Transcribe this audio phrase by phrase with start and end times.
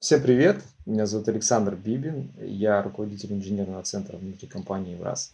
[0.00, 0.62] Всем привет!
[0.86, 2.30] Меня зовут Александр Бибин.
[2.40, 5.32] Я руководитель инженерного центра внутри компании «Враз».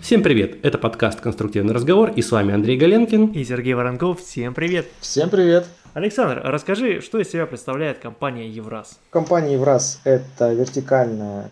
[0.00, 0.64] Всем привет!
[0.64, 4.22] Это подкаст «Конструктивный разговор» и с вами Андрей Галенкин и Сергей Воронков.
[4.22, 4.86] Всем привет!
[5.00, 5.66] Всем привет!
[5.92, 8.98] Александр, расскажи, что из себя представляет компания Евраз?
[9.10, 11.50] Компания Евраз– это вертикальная,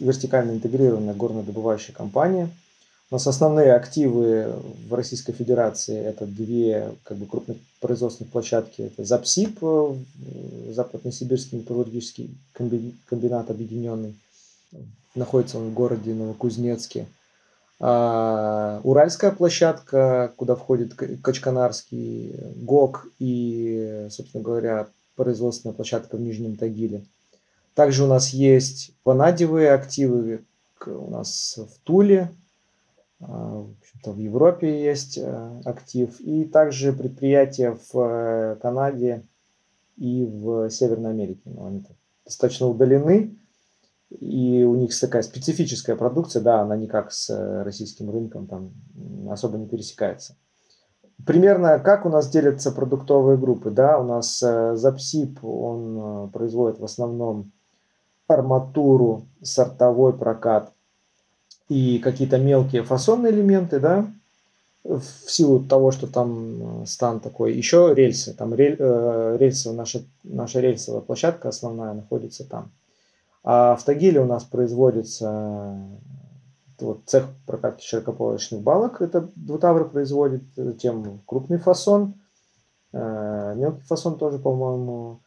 [0.00, 2.50] вертикально интегрированная горнодобывающая компания–
[3.10, 4.52] у нас основные активы
[4.86, 8.82] в Российской Федерации это две как бы, крупных производственных площадки.
[8.82, 9.94] Это ЗАПСИП, э,
[10.72, 14.14] Западно-Сибирский металлургический комбинат объединенный.
[15.14, 17.06] Находится он в городе Новокузнецке.
[17.80, 27.04] А, Уральская площадка, куда входит Качканарский, ГОК и, собственно говоря, производственная площадка в Нижнем Тагиле.
[27.74, 30.44] Также у нас есть ванадевые активы
[30.86, 32.30] у нас в Туле,
[33.20, 39.26] в, общем-то, в Европе есть э, актив, и также предприятия в э, Канаде
[39.96, 41.42] и в Северной Америке.
[41.46, 41.84] Но они
[42.24, 43.36] достаточно удалены,
[44.10, 48.72] и у них такая специфическая продукция, да, она никак с э, российским рынком там
[49.30, 50.36] особо не пересекается.
[51.26, 57.50] Примерно как у нас делятся продуктовые группы, да, у нас Запсип, он производит в основном
[58.28, 60.72] арматуру, сортовой прокат
[61.68, 64.06] и какие-то мелкие фасонные элементы, да,
[64.84, 67.52] в силу того, что там э, стан такой.
[67.54, 72.70] Еще рельсы, там рель, э, рельсы, наша, наша рельсовая площадка основная находится там.
[73.44, 75.78] А в Тагиле у нас производится
[76.80, 82.14] э, вот, цех прокатки широкополочных балок, это двутавры производит, затем крупный фасон,
[82.92, 85.20] э, мелкий фасон тоже, по-моему,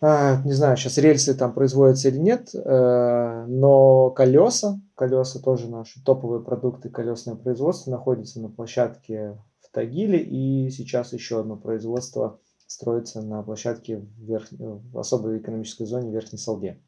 [0.00, 6.40] не знаю, сейчас рельсы там производятся или нет, э, но колеса, колеса тоже наши топовые
[6.40, 13.42] продукты колесное производство находятся на площадке в Тагиле, и сейчас еще одно производство строится на
[13.42, 14.46] площадке в, верх...
[14.50, 16.78] в особой экономической зоне Верхней Салде.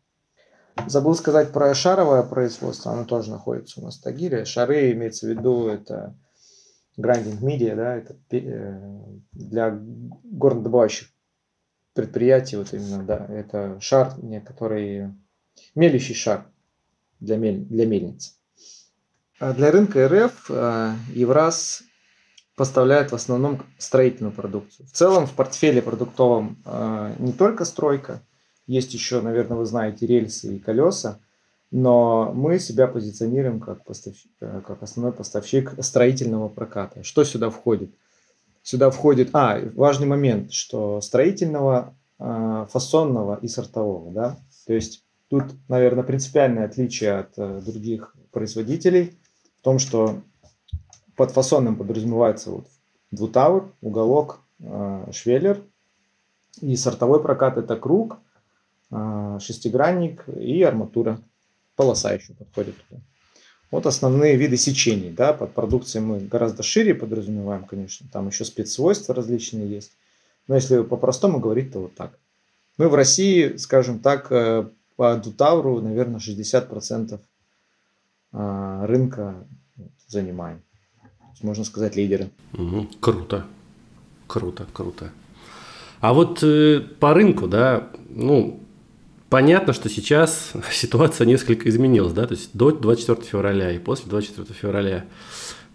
[0.87, 4.45] Забыл сказать про шаровое производство, оно тоже находится у нас в Тагиле.
[4.45, 6.15] Шары имеется в виду, это
[6.97, 9.03] grinding media, да, это э,
[9.33, 9.79] для
[10.23, 11.09] горнодобывающих
[12.01, 14.15] предприятий, вот именно, да, это шар,
[14.47, 15.13] который
[15.75, 16.47] мелящий шар
[17.21, 18.37] для, мель, для мельниц.
[19.39, 21.83] А для рынка РФ э, Евраз
[22.57, 24.87] поставляет в основном строительную продукцию.
[24.87, 28.23] В целом в портфеле продуктовом э, не только стройка,
[28.67, 31.21] есть еще, наверное, вы знаете, рельсы и колеса,
[31.71, 37.03] но мы себя позиционируем как, поставщик, э, как основной поставщик строительного проката.
[37.03, 37.91] Что сюда входит?
[38.63, 45.45] Сюда входит, а, важный момент, что строительного, э, фасонного и сортового, да, то есть тут,
[45.69, 49.19] наверное, принципиальное отличие от э, других производителей
[49.59, 50.21] в том, что
[51.17, 52.67] под фасонным подразумевается вот
[53.11, 55.63] двутавр, уголок, э, швеллер,
[56.61, 58.19] и сортовой прокат это круг,
[58.91, 61.21] э, шестигранник и арматура,
[61.77, 63.01] полоса еще подходит туда.
[63.71, 65.11] Вот основные виды сечений.
[65.11, 68.07] Да, под продукцией мы гораздо шире подразумеваем, конечно.
[68.13, 69.93] Там еще спецсвойства различные есть.
[70.49, 72.19] Но если по-простому говорить, то вот так.
[72.79, 77.21] Мы в России, скажем так, э, по Дутавру, наверное, 60%
[78.33, 79.47] а, рынка
[80.07, 80.63] занимаем.
[81.43, 82.31] Можно сказать, лидеры.
[82.53, 83.47] Угу, круто.
[84.27, 85.11] Круто, круто.
[86.01, 88.60] А вот э, по рынку, да, ну,
[89.31, 94.47] Понятно, что сейчас ситуация несколько изменилась, да, то есть до 24 февраля и после 24
[94.53, 95.05] февраля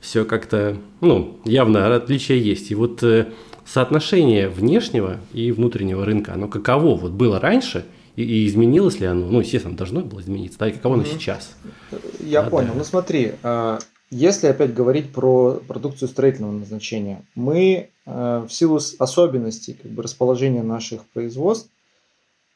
[0.01, 2.69] все как-то, ну, явно отличия есть.
[2.69, 3.29] И вот э,
[3.65, 7.85] соотношение внешнего и внутреннего рынка, оно каково вот было раньше
[8.15, 9.27] и, и изменилось ли оно?
[9.27, 11.09] Ну, естественно, должно было измениться, да, и каково mm-hmm.
[11.09, 11.55] оно сейчас?
[12.19, 12.73] Я да, понял.
[12.73, 12.79] Да.
[12.79, 13.79] Ну, смотри, э,
[14.11, 20.61] если опять говорить про продукцию строительного назначения, мы э, в силу особенностей как бы, расположения
[20.61, 21.69] наших производств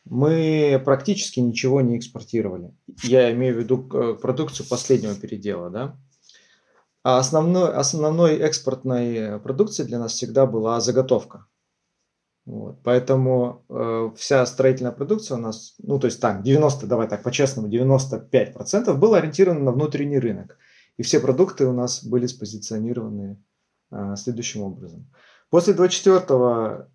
[0.09, 2.73] мы практически ничего не экспортировали.
[3.03, 5.97] Я имею в виду э, продукцию последнего передела, да.
[7.03, 11.45] А основной, основной экспортной продукцией для нас всегда была заготовка.
[12.45, 12.81] Вот.
[12.83, 17.69] Поэтому э, вся строительная продукция у нас, ну то есть так, 90, давай так по-честному,
[17.69, 20.57] 95% было ориентировано на внутренний рынок.
[20.97, 23.37] И все продукты у нас были спозиционированы
[23.91, 25.07] э, следующим образом.
[25.51, 26.87] После 24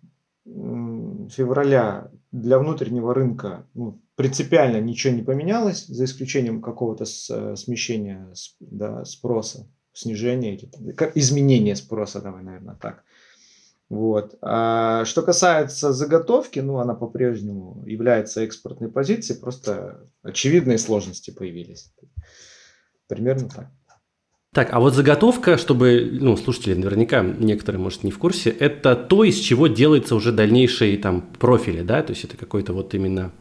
[0.45, 9.05] февраля для внутреннего рынка ну, принципиально ничего не поменялось, за исключением какого-то э, смещения да,
[9.05, 10.59] спроса, снижения,
[11.15, 13.03] изменения спроса, давай, наверное, так.
[13.87, 14.37] Вот.
[14.41, 21.93] А что касается заготовки, ну, она по-прежнему является экспортной позицией, просто очевидные сложности появились.
[23.07, 23.71] Примерно так.
[24.55, 29.25] Так, а вот заготовка, чтобы, ну, слушатели наверняка, некоторые, может, не в курсе, это то,
[29.25, 33.33] из чего делается уже дальнейшие там профили, да, то есть это какой-то вот именно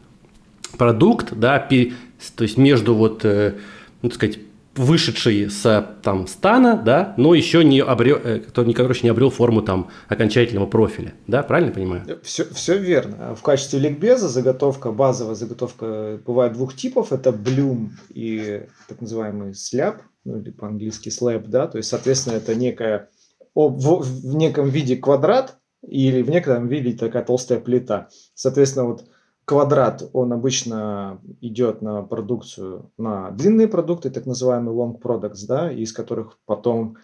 [0.77, 3.55] продукт, да, то есть между вот, э,
[4.03, 4.39] ну, так сказать,
[4.77, 9.63] вышедший с там стана, да, но еще не обрел, э, который еще не обрел форму
[9.63, 12.21] там окончательного профиля, да, правильно понимаю?
[12.23, 13.35] Все, все верно.
[13.35, 20.03] В качестве ликбеза заготовка, базовая заготовка бывает двух типов, это bloom и так называемый сляп,
[20.25, 23.11] ну или по-английски slab, да, то есть, соответственно, это некая,
[23.55, 28.09] в, в неком виде квадрат или в некотором виде такая толстая плита.
[28.35, 29.05] Соответственно, вот
[29.45, 35.93] квадрат, он обычно идет на продукцию, на длинные продукты, так называемые long products, да, из
[35.93, 36.97] которых потом,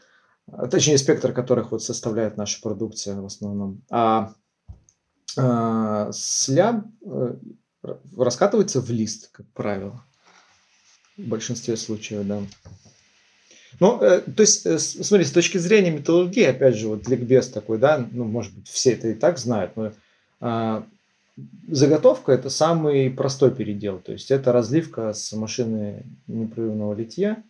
[0.71, 3.83] точнее, спектр которых вот составляет наша продукция в основном.
[3.91, 4.33] А,
[5.37, 7.37] а сляб э,
[8.17, 10.05] раскатывается в лист, как правило,
[11.17, 12.41] в большинстве случаев, да.
[13.79, 17.79] Ну, э, то есть, э, смотри, с точки зрения металлургии, опять же, вот ликбез такой,
[17.79, 19.93] да, ну, может быть, все это и так знают, но
[20.41, 20.83] э,
[21.69, 27.43] заготовка– это самый простой передел, то есть, это разливка с машины непрерывного литья,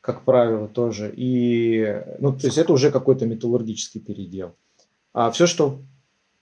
[0.00, 4.54] как правило, тоже, и, ну, то есть, это уже какой-то металлургический передел.
[5.12, 5.80] А все, что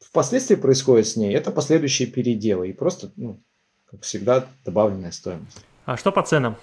[0.01, 3.41] впоследствии происходит с ней, это последующие переделы, и просто, ну,
[3.91, 5.65] как всегда, добавленная стоимость.
[5.87, 6.57] А что по ценам?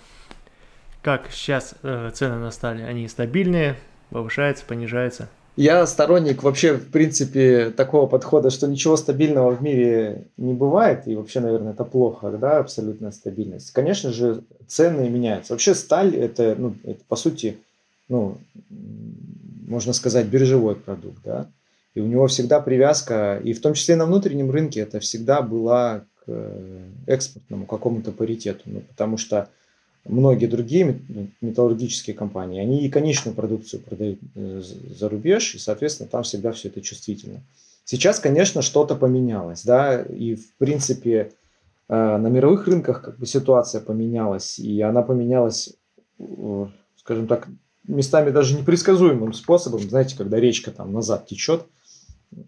[1.02, 2.82] Как сейчас э, цены настали?
[2.84, 3.78] Они стабильные,
[4.10, 5.30] повышаются, понижаются?
[5.58, 11.16] Я сторонник вообще, в принципе, такого подхода, что ничего стабильного в мире не бывает, и
[11.16, 13.72] вообще, наверное, это плохо, да, абсолютная стабильность.
[13.72, 15.54] Конечно же, цены меняются.
[15.54, 17.58] Вообще сталь это, ну, это по сути,
[18.08, 18.38] ну,
[19.68, 21.48] можно сказать, биржевой продукт, да,
[21.96, 26.06] и у него всегда привязка, и в том числе на внутреннем рынке это всегда была
[26.20, 29.50] к э, экспортному какому-то паритету, ну, потому что
[30.06, 31.00] многие другие
[31.42, 36.70] металлургические компании, они и конечную продукцию продают э, за рубеж, и, соответственно, там всегда все
[36.70, 37.42] это чувствительно.
[37.84, 41.32] Сейчас, конечно, что-то поменялось, да, и, в принципе,
[41.88, 45.74] э, на мировых рынках как бы ситуация поменялась, и она поменялась,
[46.20, 46.66] э,
[46.98, 47.48] скажем так,
[47.88, 51.66] местами даже непредсказуемым способом, знаете, когда речка там назад течет,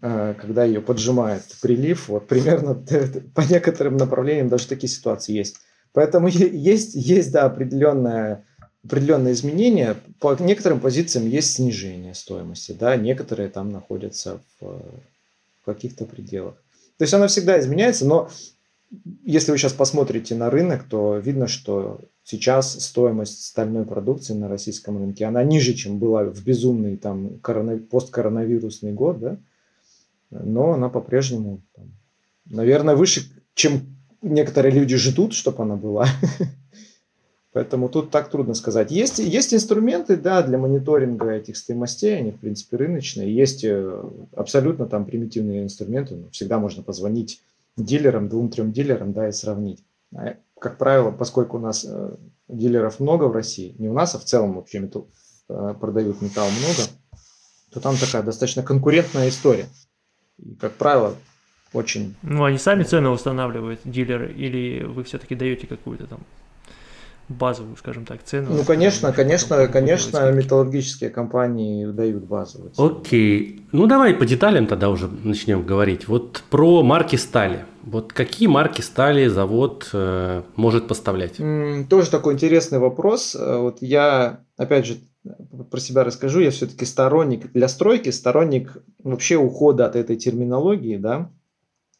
[0.00, 2.74] когда ее поджимает прилив, вот примерно
[3.34, 5.56] по некоторым направлениям даже такие ситуации есть.
[5.94, 8.44] Поэтому есть, есть да, определенное,
[8.84, 9.96] определенные изменения.
[10.20, 16.56] По некоторым позициям есть снижение стоимости, да, некоторые там находятся в, в каких-то пределах.
[16.98, 18.28] То есть она всегда изменяется, но
[19.24, 24.98] если вы сейчас посмотрите на рынок, то видно, что сейчас стоимость стальной продукции на российском
[24.98, 29.38] рынке, она ниже, чем была в безумный там корона, посткоронавирусный год, да,
[30.30, 31.62] но она по-прежнему,
[32.46, 33.22] наверное, выше,
[33.54, 33.93] чем
[34.24, 36.06] некоторые люди ждут, чтобы она была.
[37.52, 38.90] Поэтому тут так трудно сказать.
[38.90, 43.32] Есть, есть инструменты, да, для мониторинга этих стоимостей, они, в принципе, рыночные.
[43.32, 44.02] Есть э,
[44.34, 46.16] абсолютно там примитивные инструменты.
[46.16, 47.42] Ну, всегда можно позвонить
[47.76, 49.84] дилерам, двум-трем дилерам, да, и сравнить.
[50.16, 52.16] А, как правило, поскольку у нас э,
[52.48, 55.08] дилеров много в России, не у нас, а в целом вообще металл,
[55.48, 56.88] э, продают металл много,
[57.72, 59.66] то там такая достаточно конкурентная история.
[60.38, 61.14] И, как правило,
[61.74, 62.14] очень...
[62.22, 66.20] Ну, они сами цены устанавливают, дилеры, или вы все-таки даете какую-то там
[67.28, 68.48] базовую, скажем так, цену?
[68.50, 72.98] Ну, конечно, конечно, конечно, металлургические компании дают базовую цену.
[73.00, 73.62] Окей.
[73.72, 76.08] Ну, давай по деталям тогда уже начнем говорить.
[76.08, 77.64] Вот про марки стали.
[77.82, 81.36] Вот какие марки стали завод э, может поставлять?
[81.88, 83.34] Тоже такой интересный вопрос.
[83.34, 84.96] Э, вот я, опять же,
[85.70, 86.40] про себя расскажу.
[86.40, 91.30] Я все-таки сторонник для стройки, сторонник вообще ухода от этой терминологии, да,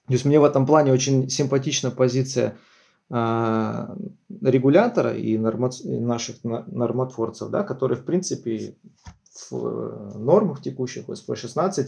[0.07, 2.59] то есть мне в этом плане очень симпатична позиция
[3.11, 3.97] э,
[4.43, 8.77] регулятора и, норма, и наших нормотворцев, да, которые, в принципе,
[9.51, 11.87] в э, нормах текущих в СП-16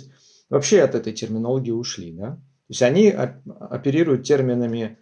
[0.49, 2.13] вообще от этой терминологии ушли.
[2.13, 2.37] Да?
[2.37, 4.99] То есть они оперируют терминами,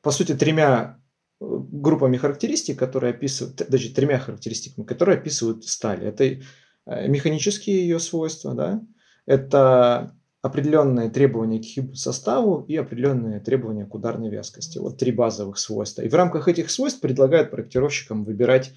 [0.00, 1.00] по сути, тремя
[1.40, 6.04] э, группами характеристик, которые описывают, даже тремя характеристиками, которые описывают сталь.
[6.04, 8.80] Это э, механические ее свойства, да?
[9.26, 14.76] это определенные требования к составу и определенные требования к ударной вязкости.
[14.76, 16.02] Вот три базовых свойства.
[16.02, 18.72] И в рамках этих свойств предлагают проектировщикам выбирать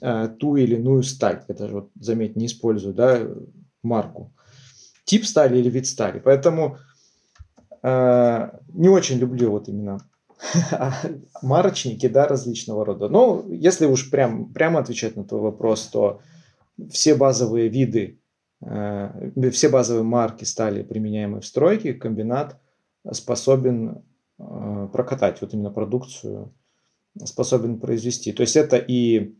[0.00, 1.44] э, ту или иную сталь.
[1.46, 3.28] Это же, вот, заметь, не использую да,
[3.84, 4.34] марку.
[5.04, 6.18] Тип стали или вид стали.
[6.18, 6.78] Поэтому
[7.84, 10.00] э, не очень люблю вот именно
[11.42, 13.08] марочники да, различного рода.
[13.08, 16.20] Но если уж прям, прямо отвечать на твой вопрос, то
[16.90, 18.18] все базовые виды
[19.52, 22.58] все базовые марки стали применяемы в стройке, комбинат
[23.12, 24.02] способен
[24.38, 26.54] э, прокатать вот именно продукцию,
[27.24, 28.32] способен произвести.
[28.32, 29.34] То есть это и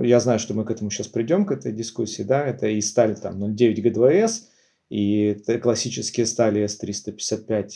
[0.00, 3.16] Я знаю, что мы к этому сейчас придем, к этой дискуссии, да, это и сталь
[3.16, 4.48] там 0,9 ГДВС,
[4.88, 7.70] и классические стали S355,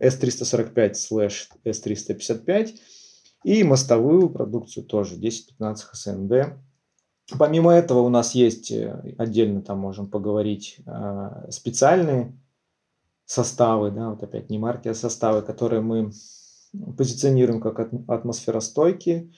[0.00, 2.76] S345 слэш S355,
[3.44, 6.32] и мостовую продукцию тоже 10-15 СНД.
[7.36, 12.32] Помимо этого у нас есть э, отдельно, там можем поговорить, э, специальные
[13.26, 16.12] составы, да, вот опять не марки, а составы, которые мы
[16.96, 19.30] позиционируем как атмосферостойкие,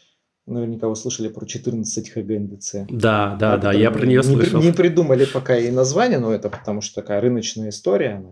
[0.47, 2.75] Наверняка вы слышали про 14 ХГНДЦ.
[2.89, 4.61] Да, да, да, я про нее не, слышал.
[4.61, 8.25] Не придумали пока и название, но это потому что такая рыночная история.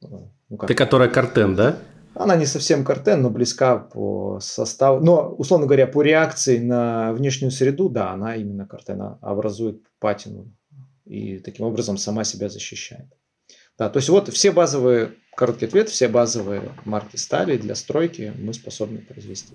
[0.00, 0.66] Ну, как...
[0.66, 1.76] Ты которая картен, да?
[2.14, 5.04] Она не совсем картен, но близка по составу.
[5.04, 10.52] Но, условно говоря, по реакции на внешнюю среду, да, она именно картен, образует патину
[11.04, 13.06] и таким образом сама себя защищает.
[13.76, 18.54] Да, то есть вот все базовые, короткий ответ, все базовые марки стали для стройки мы
[18.54, 19.54] способны произвести.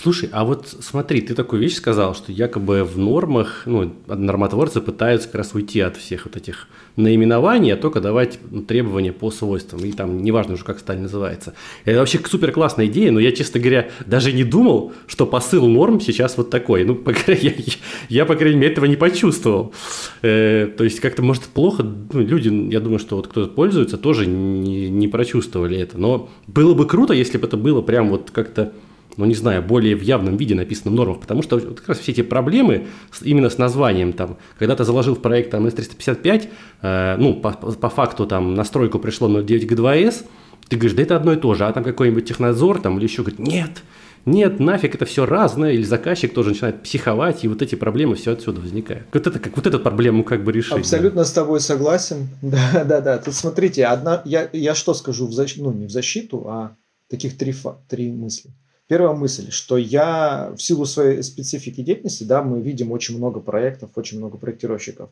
[0.00, 5.26] Слушай, а вот смотри, ты такую вещь сказал, что якобы в нормах, ну, нормотворцы пытаются
[5.26, 8.38] как раз уйти от всех вот этих наименований, а только давать
[8.68, 9.84] требования по свойствам.
[9.84, 11.54] И там неважно уже, как сталь называется.
[11.84, 16.00] Это вообще супер классная идея, но я, честно говоря, даже не думал, что посыл норм
[16.00, 16.84] сейчас вот такой.
[16.84, 17.74] Ну, по крайней, я,
[18.08, 19.74] я, по крайней мере, этого не почувствовал.
[20.22, 24.26] Э, то есть как-то, может, плохо, ну, люди, я думаю, что вот кто пользуется, тоже
[24.26, 25.98] не, не прочувствовали это.
[25.98, 28.72] Но было бы круто, если бы это было прям вот как-то
[29.18, 31.98] ну, не знаю, более в явном виде написано в нормах, потому что вот как раз
[31.98, 36.48] все эти проблемы с, именно с названием, там, когда ты заложил в проект там S355,
[36.82, 40.24] э, ну, по, по факту там настройку пришло 0.9 G2S,
[40.68, 43.22] ты говоришь, да это одно и то же, а там какой-нибудь технадзор там или еще
[43.22, 43.82] говорит, нет,
[44.24, 48.32] нет, нафиг, это все разное, или заказчик тоже начинает психовать, и вот эти проблемы все
[48.32, 49.06] отсюда возникают.
[49.12, 50.72] Вот это как вот эту проблему как бы решить.
[50.72, 51.24] Абсолютно да.
[51.24, 52.28] с тобой согласен.
[52.42, 53.18] Да, да, да.
[53.18, 56.76] Тут смотрите, одна, я, я что скажу в защиту, ну не в защиту, а
[57.08, 57.54] таких три,
[57.88, 58.50] три мысли.
[58.88, 63.90] Первая мысль, что я в силу своей специфики деятельности, да, мы видим очень много проектов,
[63.96, 65.10] очень много проектировщиков.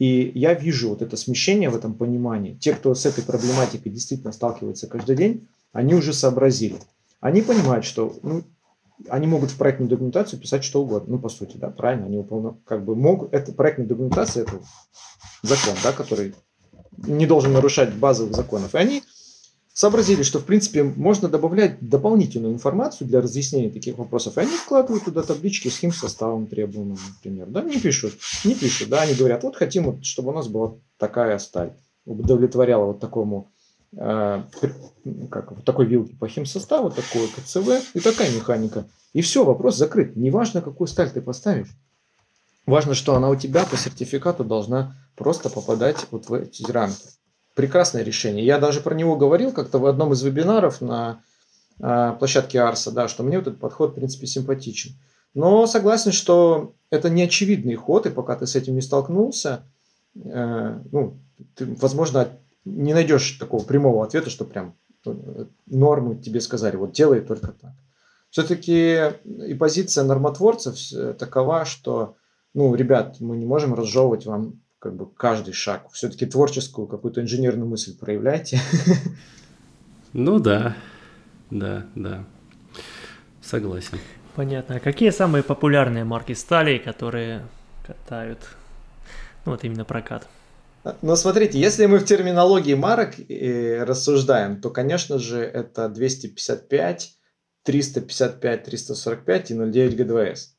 [0.00, 2.54] И я вижу вот это смещение в этом понимании.
[2.54, 6.78] Те, кто с этой проблематикой действительно сталкивается каждый день, они уже сообразили.
[7.20, 8.42] Они понимают, что ну,
[9.08, 11.14] они могут в проектную документацию писать что угодно.
[11.14, 14.60] Ну, по сути, да, правильно, они уполно, как бы могут, это проектная документация, это
[15.42, 16.34] закон, да, который
[16.96, 18.74] не должен нарушать базовых законов.
[18.74, 19.04] И они
[19.72, 24.36] сообразили, что, в принципе, можно добавлять дополнительную информацию для разъяснения таких вопросов.
[24.36, 27.46] И они вкладывают туда таблички с хим составом требуемым, например.
[27.46, 28.14] Да, не пишут,
[28.44, 31.72] не пишут, да, они говорят, вот хотим, вот, чтобы у нас была такая сталь,
[32.04, 33.50] удовлетворяла вот такому
[33.96, 34.42] э,
[35.30, 38.86] как, вот такой вилки по химсоставу, такой КЦВ и такая механика.
[39.14, 40.16] И все, вопрос закрыт.
[40.16, 41.68] Неважно, какую сталь ты поставишь.
[42.66, 47.08] Важно, что она у тебя по сертификату должна просто попадать вот в эти рамки
[47.54, 48.44] прекрасное решение.
[48.44, 51.22] Я даже про него говорил как-то в одном из вебинаров на
[51.80, 54.92] э, площадке Арса, да, что мне вот этот подход, в принципе, симпатичен.
[55.34, 59.64] Но согласен, что это не очевидный ход, и пока ты с этим не столкнулся,
[60.14, 61.18] э, ну,
[61.54, 62.28] ты, возможно,
[62.64, 64.74] не найдешь такого прямого ответа, что прям
[65.06, 67.72] э, нормы тебе сказали, вот делай только так.
[68.30, 68.98] Все-таки
[69.46, 72.16] и позиция нормотворцев э, такова, что,
[72.54, 75.88] ну, ребят, мы не можем разжевывать вам как бы каждый шаг.
[75.92, 78.60] Все-таки творческую какую-то инженерную мысль проявляйте.
[80.12, 80.76] Ну да,
[81.50, 82.26] да, да.
[83.40, 83.98] Согласен.
[84.34, 84.76] Понятно.
[84.76, 87.46] А какие самые популярные марки стали, которые
[87.86, 88.40] катают?
[89.46, 90.28] Ну вот именно прокат.
[91.00, 97.18] Ну, смотрите, если мы в терминологии марок э, рассуждаем, то, конечно же, это 255,
[97.62, 100.56] 355, 345 и 09 ГДВС.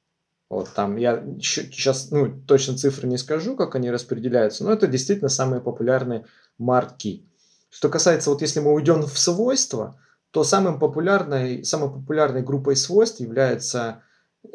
[0.54, 5.30] Вот там я сейчас ну, точно цифры не скажу, как они распределяются, но это действительно
[5.30, 6.26] самые популярные
[6.58, 7.26] марки.
[7.70, 10.00] Что касается, вот если мы уйдем в свойства,
[10.32, 14.04] то самым популярной, самой популярной группой свойств является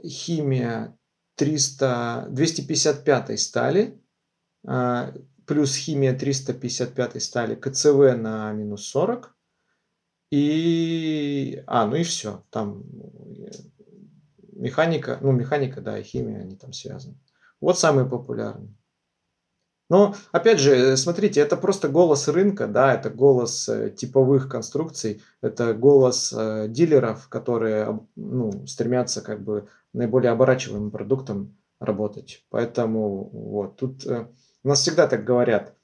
[0.05, 0.97] химия
[1.37, 4.01] 300, 255 стали,
[4.67, 5.13] а,
[5.47, 9.35] плюс химия 355 стали КЦВ на минус 40,
[10.31, 11.63] и...
[11.67, 12.45] А, ну и все.
[12.51, 12.85] Там
[14.59, 17.17] механика, ну, механика, да, и химия, они там связаны.
[17.61, 18.75] Вот самые популярные.
[19.91, 25.73] Но, опять же, смотрите, это просто голос рынка, да, это голос э, типовых конструкций, это
[25.73, 32.45] голос э, дилеров, которые ну, стремятся как бы наиболее оборачиваемым продуктом работать.
[32.51, 34.27] Поэтому вот тут э,
[34.63, 35.75] у нас всегда так говорят,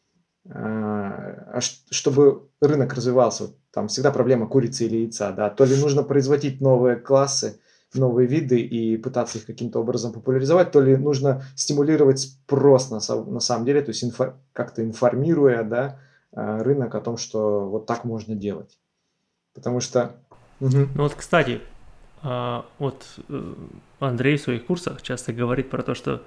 [0.45, 6.03] э, а чтобы рынок развивался, там всегда проблема курицы или яйца, да, то ли нужно
[6.03, 7.59] производить новые классы,
[7.95, 13.41] новые виды и пытаться их каким-то образом популяризовать, то ли нужно стимулировать спрос на, на
[13.41, 15.99] самом деле, то есть инфо, как-то информируя да,
[16.33, 18.79] э, рынок о том, что вот так можно делать.
[19.55, 20.17] Потому что...
[20.61, 20.89] Угу.
[20.95, 21.61] Ну вот, кстати,
[22.25, 23.55] А, вот э,
[24.01, 26.23] Андрей в своих курсах часто говорит про то, что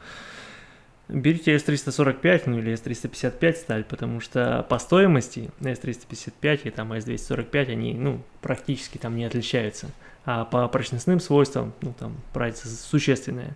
[1.09, 7.93] берите S345, ну или S355 сталь, потому что по стоимости S355 и там S245 они,
[7.95, 9.87] ну, практически там не отличаются,
[10.27, 13.55] а по прочностным свойствам, ну, там, разница существенная.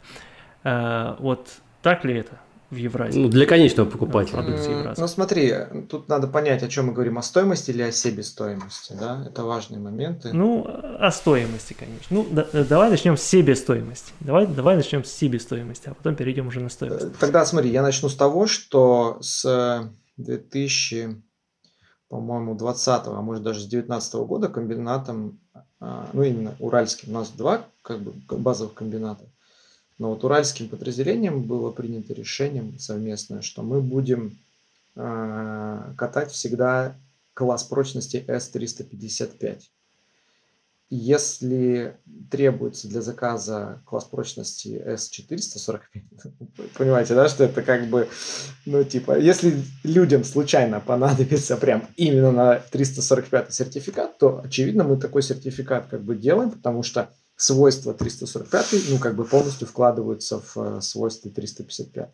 [0.64, 1.50] А, вот
[1.82, 2.40] так ли это?
[2.70, 3.20] в Евразии.
[3.20, 4.38] Ну, для конечного покупателя.
[4.38, 5.02] Продукции Евразии.
[5.02, 5.54] Ну, смотри,
[5.90, 9.26] тут надо понять, о чем мы говорим, о стоимости или о себестоимости, да?
[9.28, 10.32] Это важные моменты.
[10.32, 12.08] Ну, о стоимости, конечно.
[12.10, 14.14] Ну, да, давай начнем с себестоимости.
[14.22, 17.08] Давай, давай начнем с себестоимости, а потом перейдем уже на стоимость.
[17.08, 21.22] Э, тогда смотри, я начну с того, что с 2000,
[22.08, 25.42] по-моему, 20 а может даже с 19 года комбинатом,
[25.82, 29.26] ну именно уральским, у нас два как бы базовых комбината–
[30.02, 34.36] но вот уральским подразделением было принято решение совместное, что мы будем
[34.96, 36.96] э, катать всегда
[37.36, 39.62] класс прочности S355.
[40.94, 41.96] Если
[42.30, 45.80] требуется для заказа класс прочности S445,
[46.78, 48.10] понимаете, да, что это как бы,
[48.66, 55.24] ну, типа, если людям случайно понадобится прям именно на 345 сертификат, то, очевидно, мы такой
[55.24, 60.82] сертификат как бы делаем, потому что свойства 345, ну, как бы полностью вкладываются в э,
[60.82, 62.10] свойства 355.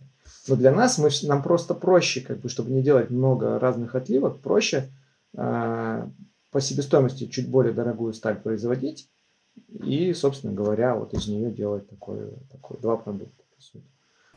[0.50, 4.40] Но для нас, мы, нам просто проще, как бы, чтобы не делать много разных отливок,
[4.40, 4.92] проще
[5.36, 6.08] э,
[6.52, 9.10] по себестоимости чуть более дорогую сталь производить
[9.84, 13.44] и, собственно говоря, вот из нее делать такой, такой два продукта.
[13.56, 13.86] По сути.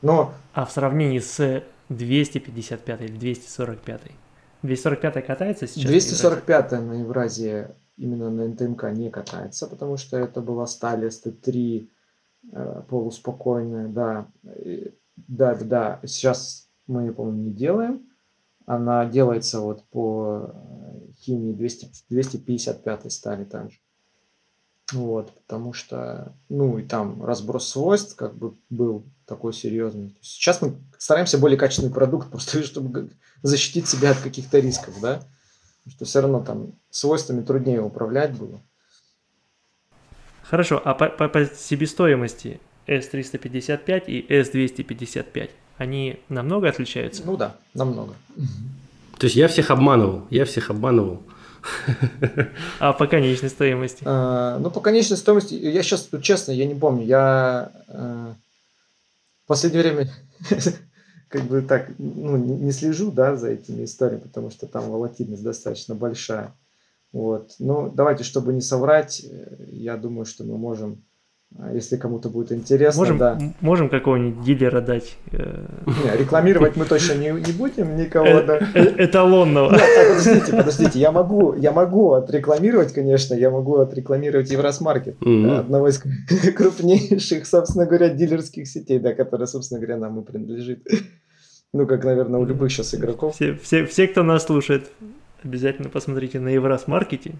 [0.02, 0.32] Но...
[0.54, 4.00] А в сравнении с 255 или 245?
[4.62, 5.86] 245 катается сейчас?
[5.86, 11.88] 245 на Евразии именно на НТМК не катается, потому что это была сталь ST3
[12.52, 14.26] э, полуспокойная, да.
[15.16, 16.00] Да, да, да.
[16.04, 18.09] Сейчас мы ее, по-моему, не делаем.
[18.70, 23.78] Она делается вот по э, химии 200, 255 стали также.
[24.92, 30.16] Вот, потому что, ну, и там разброс свойств как бы был такой серьезный.
[30.20, 33.10] Сейчас мы стараемся более качественный продукт, просто чтобы
[33.42, 35.20] защитить себя от каких-то рисков, да
[35.88, 38.60] что все равно там свойствами труднее управлять было.
[40.42, 47.22] Хорошо, а по, по, по себестоимости S355 и S255, они намного отличаются?
[47.24, 48.12] Ну да, намного.
[49.18, 51.22] То есть я всех обманывал, я всех обманывал.
[52.78, 54.02] А по конечной стоимости?
[54.04, 58.34] А, ну, по конечной стоимости, я сейчас, честно, я не помню, я а,
[59.44, 60.10] в последнее время
[61.28, 65.94] как бы так, ну, не слежу, да, за этими историями, потому что там волатильность достаточно
[65.94, 66.54] большая.
[67.12, 67.54] Вот.
[67.58, 71.02] Но давайте, чтобы не соврать, э, я думаю, что мы можем
[71.72, 73.38] если кому-то будет интересно, можем, да.
[73.60, 75.16] Можем какого-нибудь дилера дать.
[75.32, 78.58] Э, не, рекламировать мы точно не, не будем никого, э, да.
[78.74, 79.72] Эталонного.
[79.72, 85.58] Нет, подождите, подождите, я могу, я могу отрекламировать, конечно, я могу отрекламировать Евросмаркет, mm-hmm.
[85.58, 85.98] одного из
[86.56, 90.86] крупнейших, собственно говоря, дилерских сетей, да, которая, собственно говоря, нам и принадлежит.
[91.72, 93.34] Ну, как, наверное, у любых сейчас игроков.
[93.34, 94.90] Все, все, все кто нас слушает,
[95.42, 97.34] обязательно посмотрите на Евросмаркете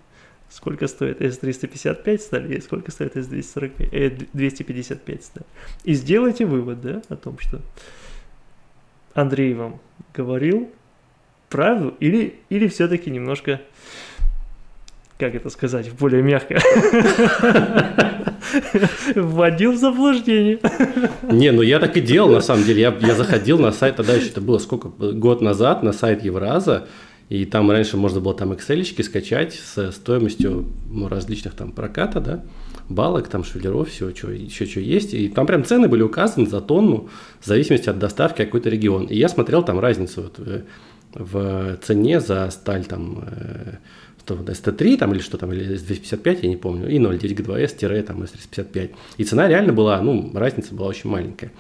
[0.51, 5.45] сколько стоит S355 сталь и сколько стоит S245, э, 255 сталь.
[5.85, 7.61] И сделайте вывод, да, о том, что
[9.15, 9.81] Андрей вам
[10.13, 10.71] говорил
[11.49, 13.61] правду или, или все-таки немножко,
[15.19, 16.55] как это сказать, более мягко,
[19.15, 20.59] вводил в заблуждение.
[21.23, 22.83] Не, ну я так и делал, на самом деле.
[22.83, 26.89] Я, я заходил на сайт, тогда еще это было сколько, год назад, на сайт Евраза,
[27.31, 32.45] и там раньше можно было там excel скачать с стоимостью ну, различных там проката, да,
[32.89, 35.15] балок, там швеллеров, всего, что, еще что есть.
[35.15, 37.09] И там прям цены были указаны за тонну
[37.41, 39.07] в зависимости от доставки какой-то регион.
[39.07, 40.63] И я смотрел там разницу вот, в,
[41.15, 43.75] в цене за сталь там э,
[44.27, 48.91] ST3 там или что там, или S255, я не помню, и 0.9G2S, там S355.
[49.19, 51.53] И цена реально была, ну, разница была очень маленькая.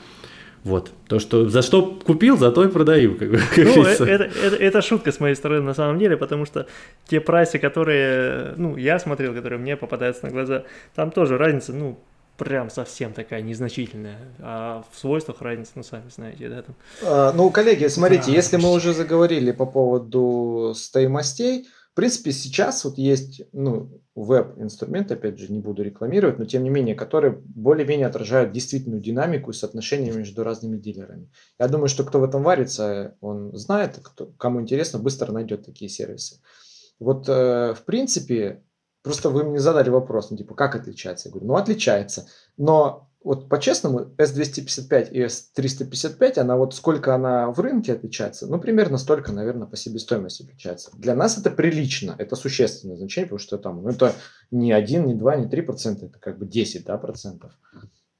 [0.64, 0.90] Вот.
[1.09, 3.16] То, что за что купил, за то и продаю.
[3.16, 6.44] Как, как ну, это, это, это, это шутка с моей стороны на самом деле, потому
[6.44, 6.66] что
[7.07, 11.99] те прайсы, которые, ну, я смотрел, которые мне попадаются на глаза, там тоже разница, ну,
[12.37, 14.18] прям совсем такая незначительная.
[14.38, 16.75] А в свойствах разница, ну, сами знаете, да, там.
[17.03, 21.68] А, ну, коллеги, смотрите, да, если мы уже заговорили по поводу стоимостей,
[22.01, 26.95] принципе, сейчас вот есть, ну, веб-инструмент, опять же, не буду рекламировать, но тем не менее,
[26.95, 31.31] которые более-менее отражают действительную динамику и соотношение между разными дилерами.
[31.59, 35.91] Я думаю, что кто в этом варится, он знает, кто, кому интересно, быстро найдет такие
[35.91, 36.41] сервисы.
[36.99, 38.65] Вот, э, в принципе,
[39.03, 41.29] просто вы мне задали вопрос, ну, типа, как отличается?
[41.29, 42.27] Я говорю, ну, отличается.
[42.57, 48.97] Но вот по-честному, S255 и S355, она вот сколько она в рынке отличается, ну, примерно
[48.97, 50.91] столько, наверное, по себестоимости отличается.
[50.97, 54.15] Для нас это прилично, это существенное значение, потому что там, ну, это
[54.51, 57.53] не 1, не 2, не 3 процента, это как бы 10, да, процентов.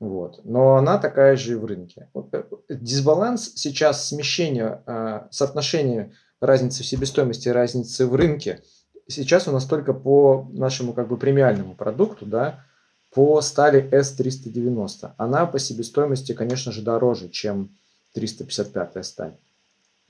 [0.01, 0.41] Вот.
[0.45, 2.09] Но она такая же и в рынке.
[2.33, 8.63] Э, дисбаланс сейчас, смещение, э, соотношение разницы в себестоимости и разницы в рынке,
[9.09, 12.65] сейчас у нас только по нашему как бы премиальному продукту, да,
[13.13, 15.13] по стали S390.
[15.17, 17.71] Она по себестоимости, конечно же, дороже, чем
[18.15, 19.37] 355 сталь.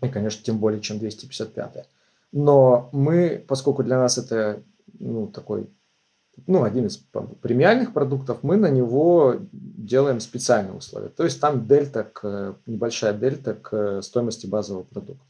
[0.02, 1.88] И, конечно, тем более, чем 255.
[2.32, 4.62] Но мы, поскольку для нас это
[4.98, 5.66] ну, такой,
[6.46, 6.96] ну, один из
[7.42, 11.08] премиальных продуктов, мы на него делаем специальные условия.
[11.08, 15.24] То есть там дельта, к, небольшая дельта к стоимости базового продукта.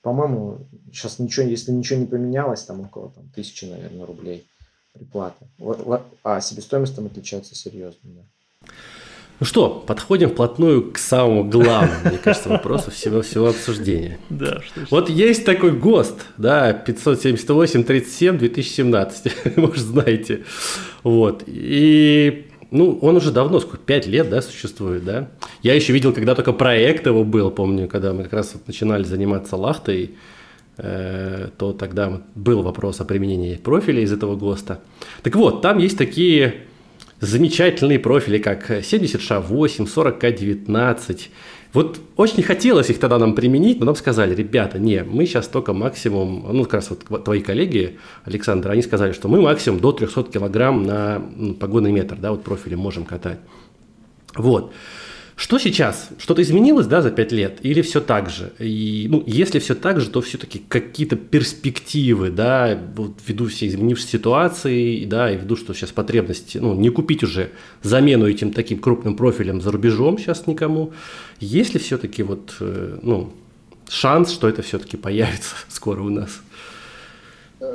[0.00, 4.48] По-моему, сейчас ничего, если ничего не поменялось, там около там, тысячи, наверное, рублей
[4.92, 5.46] приплаты.
[6.22, 8.00] А себестоимость там отличается серьезно.
[8.02, 8.22] Да.
[9.40, 14.20] Ну что, подходим вплотную к самому главному, мне кажется, вопросу всего, всего обсуждения.
[14.30, 20.44] Да, что, Вот есть такой ГОСТ, да, 578-37 2017, может, знаете.
[21.02, 21.42] Вот.
[21.48, 25.28] И ну, он уже давно, сколько, 5 лет, да, существует, да.
[25.62, 29.02] Я еще видел, когда только проект его был, помню, когда мы как раз вот начинали
[29.02, 30.14] заниматься лахтой,
[30.76, 34.80] то тогда был вопрос о применении профиля из этого ГОСТа.
[35.22, 36.62] Так вот, там есть такие
[37.20, 41.20] замечательные профили, как 70ША8, 40К19.
[41.72, 45.72] Вот очень хотелось их тогда нам применить, но нам сказали, ребята, не, мы сейчас только
[45.72, 50.24] максимум, ну, как раз вот твои коллеги, Александр, они сказали, что мы максимум до 300
[50.24, 51.22] килограмм на
[51.58, 53.38] погонный метр, да, вот профили можем катать.
[54.34, 54.72] Вот.
[55.34, 56.10] Что сейчас?
[56.18, 57.58] Что-то изменилось, да, за пять лет?
[57.62, 58.52] Или все так же?
[58.58, 64.18] И, ну, если все так же, то все-таки какие-то перспективы, да, вот ввиду всей изменившейся
[64.18, 67.50] ситуации, да, и ввиду, что сейчас потребности, ну, не купить уже
[67.82, 70.92] замену этим таким крупным профилем за рубежом сейчас никому.
[71.40, 73.32] Есть ли все-таки вот, э, ну,
[73.88, 76.40] шанс, что это все-таки появится скоро у нас?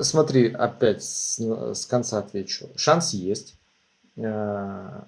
[0.01, 2.69] Смотри, опять с, с конца отвечу.
[2.75, 3.55] Шанс есть
[4.15, 5.01] э,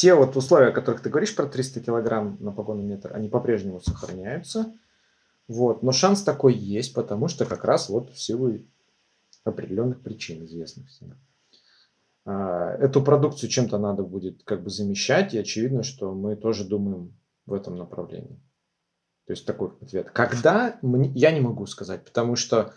[0.00, 3.80] те вот условия, о которых ты говоришь про 300 килограмм на погонный метр, они по-прежнему
[3.80, 4.72] сохраняются.
[5.46, 5.82] Вот.
[5.82, 8.60] Но шанс такой есть, потому что как раз вот в силу
[9.44, 11.20] определенных причин известных всем.
[12.24, 17.14] А, эту продукцию чем-то надо будет как бы замещать, и очевидно, что мы тоже думаем
[17.44, 18.40] в этом направлении.
[19.26, 20.10] То есть такой ответ.
[20.12, 22.72] Когда, я не могу сказать, потому что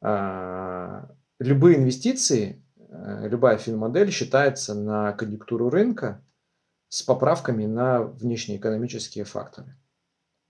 [0.00, 6.24] а, любые инвестиции, а, любая финмодель считается на конъюнктуру рынка,
[6.92, 9.74] с поправками на внешнеэкономические факторы.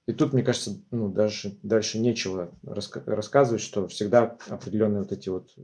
[0.08, 5.28] И тут, мне кажется, ну, даже дальше нечего раска- рассказывать, что всегда определенные вот эти
[5.28, 5.54] вот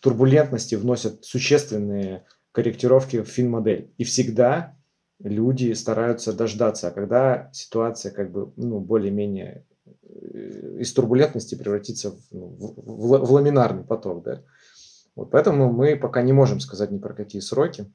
[0.00, 3.92] турбулентности вносят существенные корректировки в фин-модель.
[3.98, 4.76] И всегда
[5.18, 12.20] люди стараются дождаться, а когда ситуация как бы ну, более-менее э, из турбулентности превратится в,
[12.30, 14.22] ну, в, в, в ламинарный поток.
[14.22, 14.44] Да?
[15.16, 17.92] Вот поэтому мы пока не можем сказать ни про какие сроки.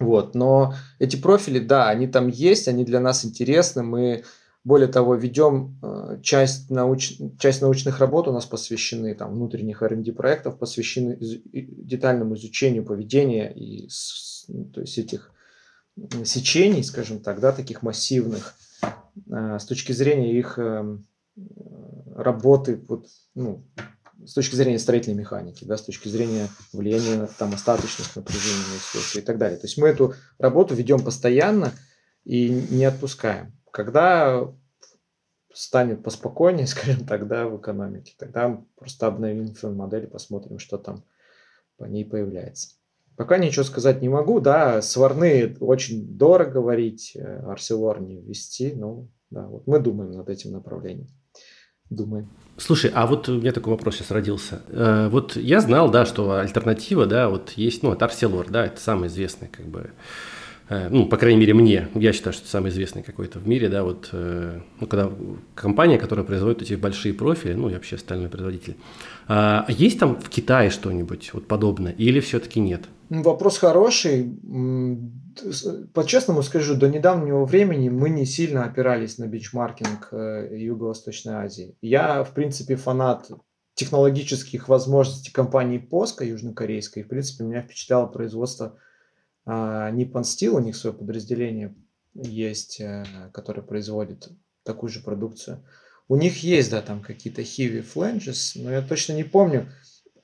[0.00, 3.82] Вот, но эти профили, да, они там есть, они для нас интересны.
[3.82, 4.24] Мы,
[4.64, 7.14] более того, ведем э, часть, науч...
[7.38, 11.40] часть научных работ у нас посвящены, там, внутренних R&D проектов, посвящены из...
[11.52, 13.88] детальному изучению поведения и
[14.48, 15.30] ну, то есть этих
[16.24, 21.06] сечений, скажем так, да, таких массивных, э, с точки зрения их эм,
[22.16, 23.64] работы, вот, ну,
[24.24, 29.22] с точки зрения строительной механики, да, с точки зрения влияния там, остаточных напряжений на и
[29.22, 29.58] так далее.
[29.58, 31.72] То есть мы эту работу ведем постоянно
[32.24, 33.52] и не отпускаем.
[33.70, 34.52] Когда
[35.52, 41.04] станет поспокойнее, скажем так, да, в экономике, тогда просто обновим модель посмотрим, что там
[41.76, 42.76] по ней появляется.
[43.16, 49.46] Пока ничего сказать не могу, да, сварные очень дорого говорить, Арселор не ввести, но да,
[49.46, 51.08] вот мы думаем над этим направлением
[51.94, 52.28] думаем.
[52.56, 54.62] Слушай, а вот у меня такой вопрос сейчас родился.
[54.68, 58.80] Э, вот я знал, да, что альтернатива, да, вот есть, ну, это Арселор, да, это
[58.80, 59.90] самый известный, как бы,
[60.68, 63.68] э, ну, по крайней мере, мне, я считаю, что это самый известный какой-то в мире,
[63.68, 65.10] да, вот, э, ну, когда
[65.56, 68.76] компания, которая производит эти большие профили, ну, и вообще остальной производитель.
[69.26, 72.82] А есть там в Китае что-нибудь вот подобное или все-таки нет?
[73.10, 74.32] Вопрос хороший
[75.92, 81.76] по-честному скажу, до недавнего времени мы не сильно опирались на бичмаркинг э, Юго-Восточной Азии.
[81.80, 83.30] Я, в принципе, фанат
[83.74, 87.02] технологических возможностей компании POSCO южнокорейской.
[87.02, 88.78] В принципе, меня впечатляло производство
[89.44, 91.74] а, Nippon Steel, у них свое подразделение
[92.14, 94.28] есть, э, которое производит
[94.62, 95.64] такую же продукцию.
[96.08, 99.72] У них есть, да, там какие-то heavy flanges, но я точно не помню.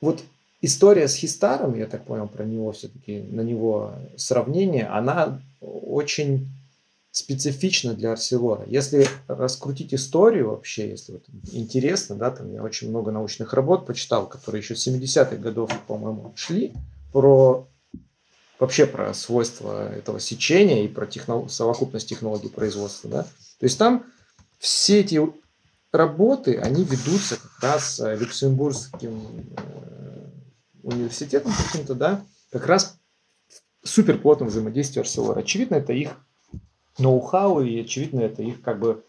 [0.00, 0.22] Вот
[0.60, 6.48] история с Хистаром, я так понял про него все-таки, на него сравнение, она очень
[7.12, 8.64] специфична для Арселора.
[8.66, 14.28] Если раскрутить историю вообще, если вот интересно, да, там я очень много научных работ почитал,
[14.28, 16.72] которые еще с 70-х годов, по-моему, шли,
[17.12, 17.66] про
[18.60, 21.48] вообще про свойства этого сечения и про технол...
[21.48, 23.10] совокупность технологий производства.
[23.10, 23.22] Да?
[23.22, 24.04] То есть там
[24.58, 25.20] все эти
[25.92, 29.22] работы, они ведутся как раз э, Люксембургским
[29.56, 29.99] э,
[30.82, 32.98] университетом каким-то, да, как раз
[33.82, 35.40] супер плотном взаимодействии Арселора.
[35.40, 36.16] Очевидно, это их
[36.98, 39.04] ноу-хау, и очевидно, это их как бы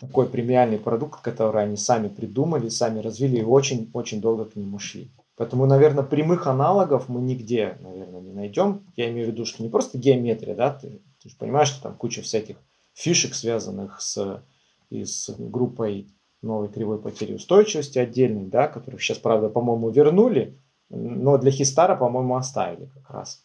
[0.00, 5.10] такой премиальный продукт, который они сами придумали, сами развили и очень-очень долго к нему шли.
[5.36, 8.86] Поэтому, наверное, прямых аналогов мы нигде, наверное, не найдем.
[8.96, 11.94] Я имею в виду, что не просто геометрия, да, ты, ты же понимаешь, что там
[11.94, 12.56] куча всяких
[12.94, 14.42] фишек, связанных с,
[14.88, 16.08] и с группой
[16.40, 20.58] новой кривой потери устойчивости отдельной, да, которых сейчас, правда, по-моему, вернули,
[20.90, 23.44] но для Хистара, по-моему, оставили как раз.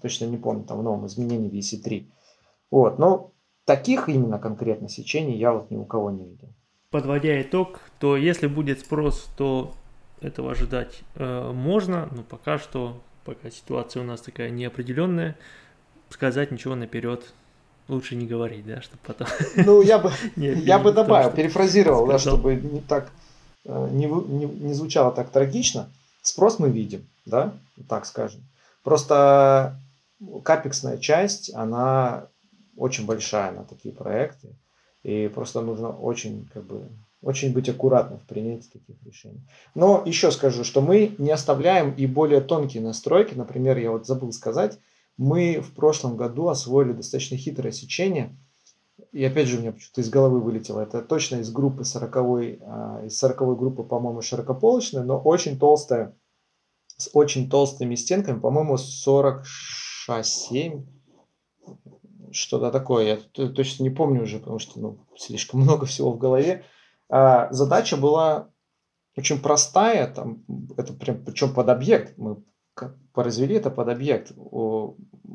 [0.00, 2.06] Точно не помню, там в новом изменении в EC3.
[2.70, 3.30] Вот, но
[3.64, 6.48] таких именно конкретно сечений я вот ни у кого не видел.
[6.90, 9.72] Подводя итог, то если будет спрос, то
[10.20, 15.36] этого ожидать э, можно, но пока что, пока ситуация у нас такая неопределенная,
[16.08, 17.32] сказать ничего наперед
[17.88, 19.26] лучше не говорить, да, чтобы потом...
[19.56, 23.10] Ну, я бы, я бы добавил, перефразировал, да, чтобы не так,
[23.64, 25.90] э, не, не, не звучало так трагично.
[26.24, 27.52] Спрос мы видим, да,
[27.86, 28.40] так скажем.
[28.82, 29.78] Просто
[30.42, 32.28] капексная часть, она
[32.76, 34.56] очень большая на такие проекты.
[35.02, 36.88] И просто нужно очень, как бы,
[37.20, 39.42] очень быть аккуратным в принятии таких решений.
[39.74, 43.34] Но еще скажу, что мы не оставляем и более тонкие настройки.
[43.34, 44.78] Например, я вот забыл сказать,
[45.18, 48.34] мы в прошлом году освоили достаточно хитрое сечение.
[49.14, 50.80] И опять же, у меня почему-то из головы вылетело.
[50.80, 56.16] Это точно из группы 40 а, из 40 группы, по-моему, широкополочная, но очень толстая,
[56.96, 60.84] с очень толстыми стенками, по-моему, 47
[62.32, 63.04] что-то такое.
[63.04, 63.18] Я
[63.50, 66.64] точно не помню уже, потому что ну, слишком много всего в голове.
[67.08, 68.50] А, задача была
[69.16, 70.44] очень простая, там,
[70.76, 72.42] это прям, причем под объект, мы
[73.12, 74.32] произвели это под объект.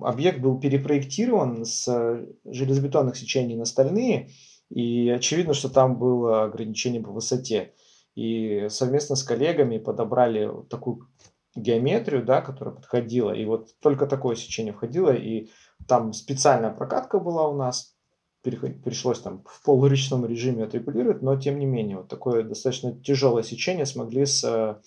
[0.02, 4.30] Объект был перепроектирован с железобетонных сечений на стальные,
[4.69, 7.73] и очевидно, что там было ограничение по высоте.
[8.15, 11.08] И совместно с коллегами подобрали такую
[11.56, 15.49] геометрию, да, которая подходила, и вот только такое сечение входило, и
[15.88, 17.95] там специальная прокатка была у нас,
[18.41, 23.86] пришлось там в полуречном режиме отрегулировать, но тем не менее, вот такое достаточно тяжелое сечение
[23.86, 24.82] смогли с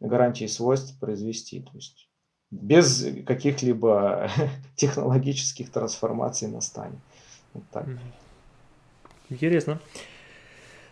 [0.00, 1.60] гарантией свойств произвести.
[1.60, 2.08] То есть
[2.50, 4.30] без каких-либо
[4.76, 6.98] технологических трансформаций на стане.
[7.54, 7.86] Вот так.
[9.28, 9.80] Интересно.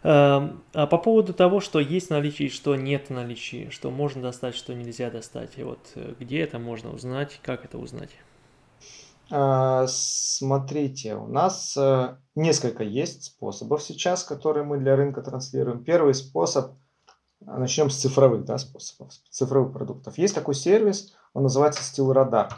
[0.03, 3.91] Эм, а по поводу того, что есть в наличии и что нет в наличии, что
[3.91, 8.11] можно достать, что нельзя достать, и вот э, где это можно узнать, как это узнать?
[9.31, 15.83] А, смотрите, у нас э, несколько есть способов сейчас, которые мы для рынка транслируем.
[15.83, 16.75] Первый способ,
[17.41, 20.19] начнем с цифровых да, способов, цифровых продуктов.
[20.19, 22.51] Есть такой сервис, он называется StillRadar.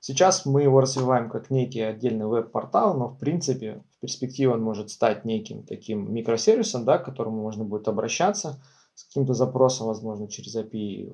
[0.00, 4.90] Сейчас мы его развиваем как некий отдельный веб-портал, но в принципе в перспективе он может
[4.90, 8.62] стать неким таким микросервисом, да, к которому можно будет обращаться
[8.94, 11.10] с каким-то запросом, возможно, через API,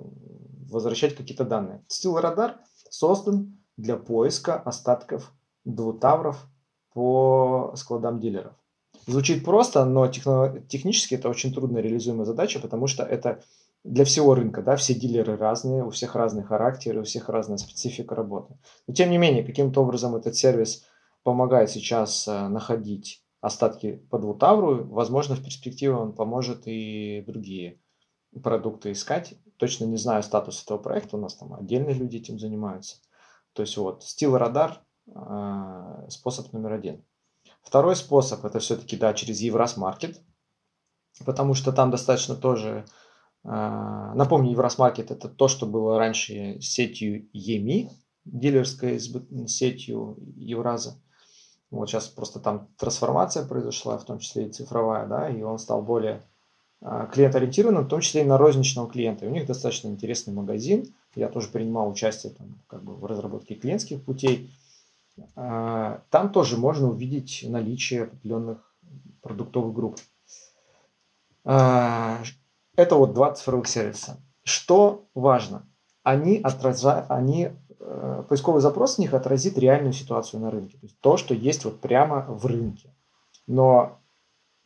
[0.71, 1.85] возвращать какие-то данные.
[1.88, 2.57] StillRadar
[2.88, 5.33] создан для поиска остатков
[5.64, 6.47] двутавров
[6.92, 8.55] по складам дилеров.
[9.07, 13.40] Звучит просто, но техно, технически это очень трудно реализуемая задача, потому что это
[13.85, 18.16] для всего рынка, да, все дилеры разные, у всех разный характер, у всех разная специфика
[18.16, 18.59] работы.
[18.88, 20.85] Но тем не менее, каким-то образом этот сервис
[21.23, 27.81] помогает сейчас э, находить остатки по двутавру, возможно, в перспективе он поможет и другие
[28.42, 29.35] продукты искать.
[29.57, 32.97] Точно не знаю статус этого проекта, у нас там отдельные люди этим занимаются.
[33.53, 37.05] То есть вот стил радар э, способ номер один.
[37.66, 40.22] Второй способ это все-таки да через Евросмаркет,
[41.24, 42.87] потому что там достаточно тоже
[43.42, 47.90] э, напомню Евросмаркет это то, что было раньше сетью EMI,
[48.24, 49.00] дилерской
[49.48, 51.02] сетью Евраза.
[51.72, 55.83] Вот сейчас просто там трансформация произошла, в том числе и цифровая, да, и он стал
[55.83, 56.22] более
[56.83, 59.24] э, клиент-ориентированным, в том числе и на розничного клиента.
[59.24, 63.57] И у них достаточно интересный магазин, я тоже принимал участие там, как бы в разработке
[63.57, 64.52] клиентских путей.
[65.35, 68.74] А, там тоже можно увидеть наличие определенных
[69.22, 69.98] продуктовых групп.
[71.44, 72.20] А,
[72.76, 74.20] это вот два цифровых сервиса.
[74.44, 75.66] Что важно?
[76.02, 77.50] Они отражают, они,
[77.81, 80.79] э, поисковый запрос в них отразит реальную ситуацию на рынке.
[80.79, 82.94] То есть то, что есть вот прямо в рынке.
[83.46, 83.98] Но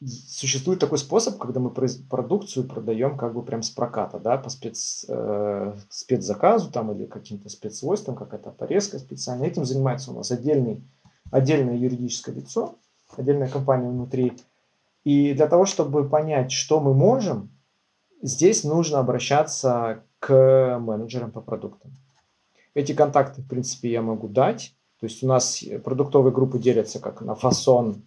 [0.07, 5.05] существует такой способ, когда мы продукцию продаем как бы прям с проката, да, по спец,
[5.09, 9.49] э, спецзаказу там или каким-то спецсвойствам, какая-то порезка специальная.
[9.49, 10.83] Этим занимается у нас отдельный,
[11.31, 12.77] отдельное юридическое лицо,
[13.17, 14.33] отдельная компания внутри.
[15.05, 17.51] И для того, чтобы понять, что мы можем,
[18.23, 21.93] здесь нужно обращаться к менеджерам по продуктам.
[22.75, 24.75] Эти контакты, в принципе, я могу дать.
[25.01, 28.03] То есть у нас продуктовые группы делятся как на фасон,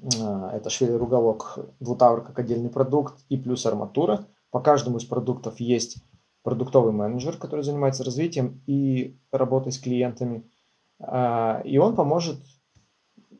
[0.00, 4.26] это швейный уголок, двутавр как отдельный продукт и плюс арматура.
[4.50, 5.98] По каждому из продуктов есть
[6.42, 10.44] продуктовый менеджер, который занимается развитием и работой с клиентами.
[11.00, 12.36] А, и он поможет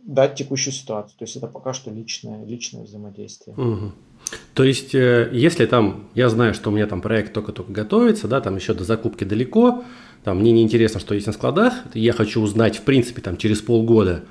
[0.02, 1.18] дать текущую ситуацию.
[1.18, 3.56] То есть это пока что личное, личное взаимодействие.
[3.56, 3.92] Угу.
[4.54, 8.40] То есть, э, если там, я знаю, что у меня там проект только-только готовится, да,
[8.40, 9.84] там еще до закупки далеко,
[10.24, 13.60] там мне не интересно, что есть на складах, я хочу узнать, в принципе, там через
[13.60, 14.24] полгода,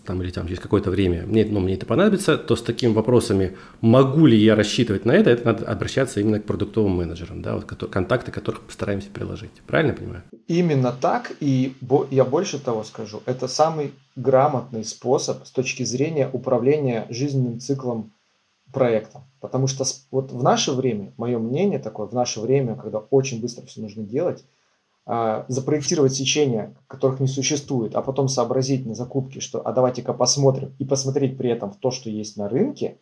[0.00, 3.56] там, или там через какое-то время, мне, ну, мне это понадобится, то с такими вопросами,
[3.80, 7.64] могу ли я рассчитывать на это, это надо обращаться именно к продуктовым менеджерам, да, вот,
[7.64, 9.52] контакты которых постараемся приложить.
[9.66, 10.22] Правильно понимаю?
[10.48, 11.74] Именно так, и
[12.10, 18.12] я больше того скажу, это самый грамотный способ с точки зрения управления жизненным циклом
[18.72, 19.22] проекта.
[19.40, 23.66] Потому что вот в наше время, мое мнение такое, в наше время, когда очень быстро
[23.66, 24.44] все нужно делать,
[25.04, 30.84] запроектировать сечения, которых не существует, а потом сообразить на закупке, что а давайте-ка посмотрим, и
[30.84, 32.98] посмотреть при этом в то, что есть на рынке,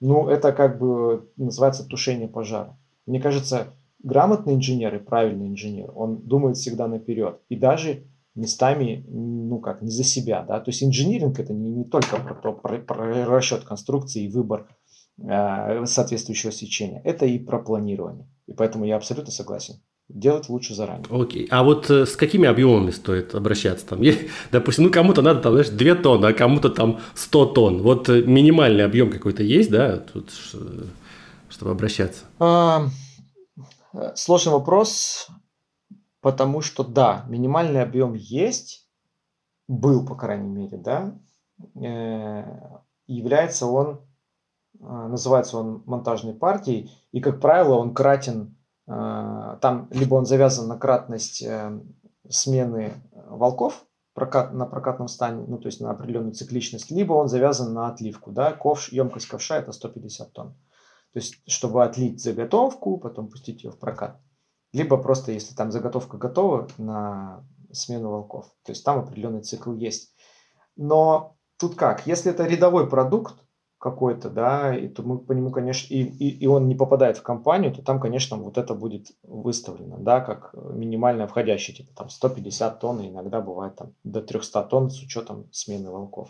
[0.00, 2.78] ну, это как бы называется тушение пожара.
[3.06, 7.40] Мне кажется, грамотный инженер и правильный инженер, он думает всегда наперед.
[7.48, 10.60] И даже местами, ну как, не за себя, да.
[10.60, 14.68] То есть инжиниринг это не, не только про, то, про, про расчет конструкции и выбор
[15.18, 18.28] э, соответствующего сечения, это и про планирование.
[18.46, 21.06] И поэтому я абсолютно согласен делать лучше заранее.
[21.10, 21.46] Окей.
[21.50, 23.86] А вот э, с какими объемами стоит обращаться?
[23.86, 24.00] Там,
[24.52, 27.82] допустим, ну кому-то надо там, знаешь, 2 тонны, а кому-то там 100 тонн.
[27.82, 30.30] Вот э, минимальный объем какой-то есть, да, тут,
[31.48, 32.24] чтобы обращаться?
[32.38, 32.86] А,
[33.92, 35.28] э, сложный вопрос,
[36.20, 38.88] потому что да, минимальный объем есть,
[39.68, 41.14] был, по крайней мере, да,
[43.06, 44.00] является он,
[44.78, 48.57] называется он монтажной партией, и, как правило, он кратен
[48.88, 51.78] там либо он завязан на кратность э,
[52.28, 57.72] смены волков прокат, на прокатном стане, ну, то есть на определенную цикличность, либо он завязан
[57.72, 60.54] на отливку, да, ковш, емкость ковша это 150 тонн.
[61.12, 64.20] То есть, чтобы отлить заготовку, потом пустить ее в прокат.
[64.72, 68.46] Либо просто, если там заготовка готова на смену волков.
[68.64, 70.14] То есть, там определенный цикл есть.
[70.76, 72.06] Но тут как?
[72.06, 73.34] Если это рядовой продукт,
[73.78, 77.22] какой-то, да, и то мы по нему, конечно, и, и, и он не попадает в
[77.22, 82.80] компанию, то там, конечно, вот это будет выставлено, да, как минимально входящий, типа там 150
[82.80, 86.28] тонн, иногда бывает там до 300 тонн с учетом смены волков.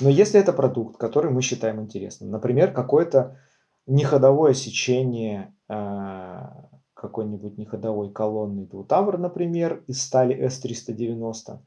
[0.00, 3.38] Но если это продукт, который мы считаем интересным, например, какое-то
[3.86, 6.38] неходовое сечение э,
[6.92, 11.60] какой-нибудь неходовой колонны двутавр, например, из стали S390,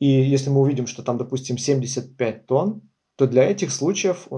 [0.00, 2.82] и если мы увидим, что там, допустим, 75 тонн,
[3.18, 4.34] то для этих случаев э,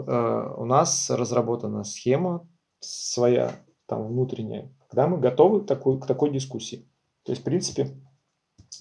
[0.57, 2.49] у нас разработана схема
[2.81, 3.53] своя,
[3.85, 6.89] там внутренняя, когда мы готовы к такой, к такой дискуссии.
[7.25, 7.89] То есть, в принципе,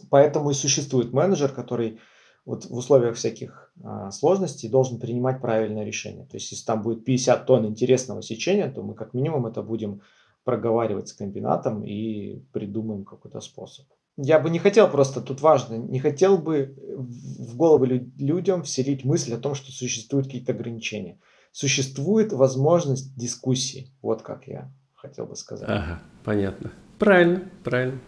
[0.09, 1.99] поэтому и существует менеджер, который
[2.45, 6.25] вот в условиях всяких а, сложностей должен принимать правильное решение.
[6.27, 10.01] То есть, если там будет 50 тонн интересного сечения, то мы как минимум это будем
[10.45, 13.85] проговаривать с комбинатом и придумаем какой-то способ
[14.21, 19.33] я бы не хотел просто, тут важно, не хотел бы в голову людям вселить мысль
[19.33, 21.19] о том, что существуют какие-то ограничения.
[21.51, 23.91] Существует возможность дискуссии.
[24.01, 25.69] Вот как я хотел бы сказать.
[25.69, 26.71] Ага, понятно.
[26.99, 27.99] Правильно, правильно.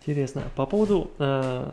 [0.00, 0.42] Интересно.
[0.56, 1.70] По поводу э,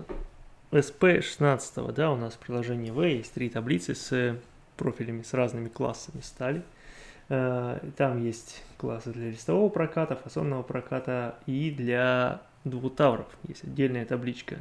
[0.72, 4.38] SP16, да, у нас в приложении V есть три таблицы с
[4.78, 6.64] профилями, с разными классами стали.
[7.28, 13.28] Э, там есть классы для листового проката, фасонного проката и для двутавров.
[13.48, 14.58] Есть отдельная табличка.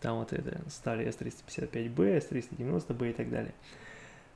[0.00, 3.54] Там вот это стали S355B, S390B и так далее.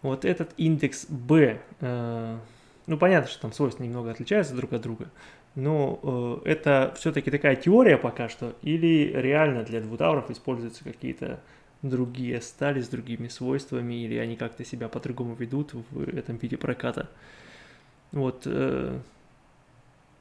[0.03, 2.39] Вот этот индекс B, э,
[2.87, 5.11] ну понятно, что там свойства немного отличаются друг от друга,
[5.57, 11.41] но э, это все-таки такая теория пока что, или реально для двутавров используются какие-то
[11.83, 17.09] другие стали с другими свойствами, или они как-то себя по-другому ведут в этом виде проката.
[18.13, 18.99] Вот э,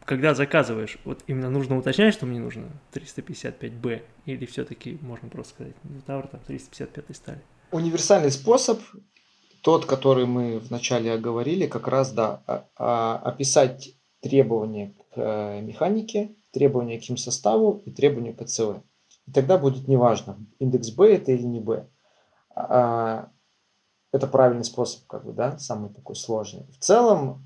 [0.05, 5.73] когда заказываешь, вот именно нужно уточнять, что мне нужно 355B, или все-таки можно просто сказать,
[6.05, 7.41] Тавр там 355 стали?
[7.71, 8.79] Универсальный способ,
[9.61, 16.35] тот, который мы вначале оговорили, как раз, да, а, а, описать требования к э, механике,
[16.51, 18.81] требования к химсоставу и требования к ЦВ.
[19.27, 21.87] И тогда будет неважно, индекс B это или не B.
[22.55, 23.29] А,
[24.11, 26.65] это правильный способ, как бы, да, самый такой сложный.
[26.71, 27.45] В целом,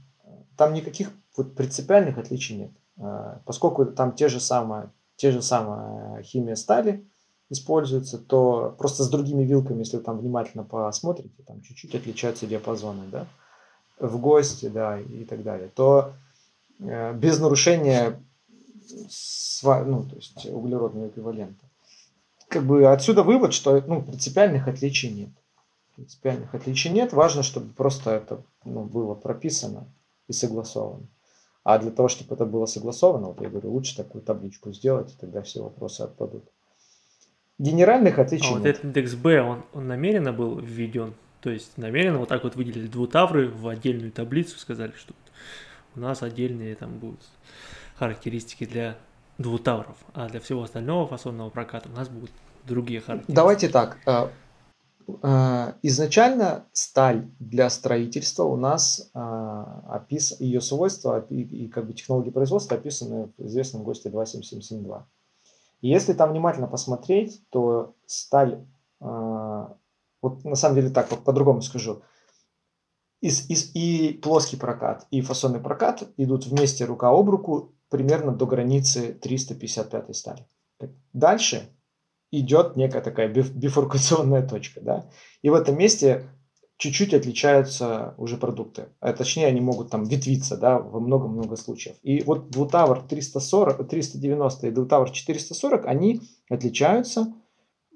[0.57, 6.23] там никаких вот принципиальных отличий нет, а, поскольку там те же самые, те же самые
[6.23, 7.05] химия стали
[7.49, 13.07] используется, то просто с другими вилками, если вы там внимательно посмотрите, там чуть-чуть отличаются диапазоны,
[13.11, 13.25] да,
[13.99, 16.13] в гости, да, и так далее, то
[16.79, 18.21] э, без нарушения
[19.09, 21.65] сва, ну, то есть углеродного эквивалента.
[22.49, 25.29] Как бы отсюда вывод, что ну, принципиальных отличий нет
[25.99, 27.11] принципиальных отличий нет.
[27.11, 29.85] Важно, чтобы просто это ну, было прописано
[30.29, 31.07] и согласовано.
[31.69, 35.19] А для того, чтобы это было согласовано, вот я говорю, лучше такую табличку сделать, и
[35.19, 36.43] тогда все вопросы отпадут.
[37.59, 41.13] Генеральных отличий а вот этот индекс B, он, он намеренно был введен?
[41.41, 45.13] То есть намеренно вот так вот выделили двутавры в отдельную таблицу, сказали, что
[45.95, 47.19] у нас отдельные там будут
[47.99, 48.97] характеристики для
[49.37, 52.31] двутавров, а для всего остального фасонного проката у нас будут
[52.65, 53.35] другие характеристики.
[53.35, 54.29] Давайте так, э,
[55.81, 62.77] изначально сталь для строительства у нас а, опис, ее свойства и, как бы технологии производства
[62.77, 65.07] описаны в известном ГОСТе 27772.
[65.81, 68.65] И если там внимательно посмотреть, то сталь,
[68.99, 69.75] а,
[70.21, 72.01] вот на самом деле так, вот по-другому скажу,
[73.21, 78.45] из, из, и плоский прокат, и фасонный прокат идут вместе рука об руку примерно до
[78.45, 80.47] границы 355 стали.
[81.13, 81.69] Дальше
[82.31, 85.09] идет некая такая бифуркационная точка, да,
[85.41, 86.29] и в этом месте
[86.79, 91.97] чуть-чуть отличаются уже продукты, а точнее они могут там ветвиться, да, во много-много случаев.
[92.03, 97.33] И вот двутавр 340, 390 и двутавр 440, они отличаются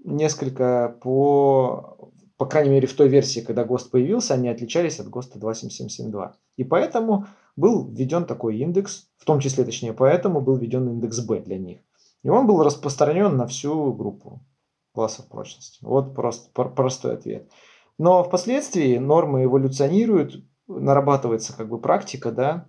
[0.04, 5.40] несколько по, по крайней мере в той версии, когда ГОСТ появился, они отличались от ГОСТа
[5.40, 6.36] 27772.
[6.58, 7.26] И поэтому
[7.56, 11.80] был введен такой индекс, в том числе, точнее, поэтому был введен индекс B для них.
[12.24, 14.46] И он был распространен на всю группу
[14.94, 15.80] классов прочности.
[15.82, 17.52] Вот просто простой ответ.
[17.98, 22.68] Но впоследствии нормы эволюционируют, нарабатывается как бы практика, да,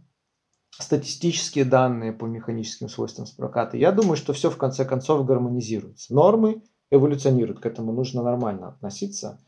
[0.71, 3.77] статистические данные по механическим свойствам проката.
[3.77, 6.13] Я думаю, что все в конце концов гармонизируется.
[6.13, 9.41] Нормы эволюционируют, к этому нужно нормально относиться.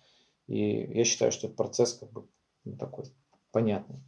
[0.47, 2.29] И я считаю, что этот процесс как бы
[2.65, 3.07] ну, такой
[3.51, 4.05] понятный.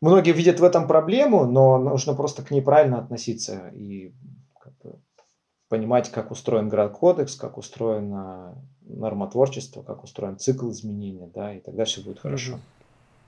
[0.00, 4.14] Многие видят в этом проблему, но нужно просто к ней правильно относиться и
[5.68, 8.54] понимать, как устроен град-кодекс, как устроено
[8.86, 12.52] нормотворчество, как устроен цикл изменения, да, и тогда все будет хорошо.
[12.52, 12.60] Угу.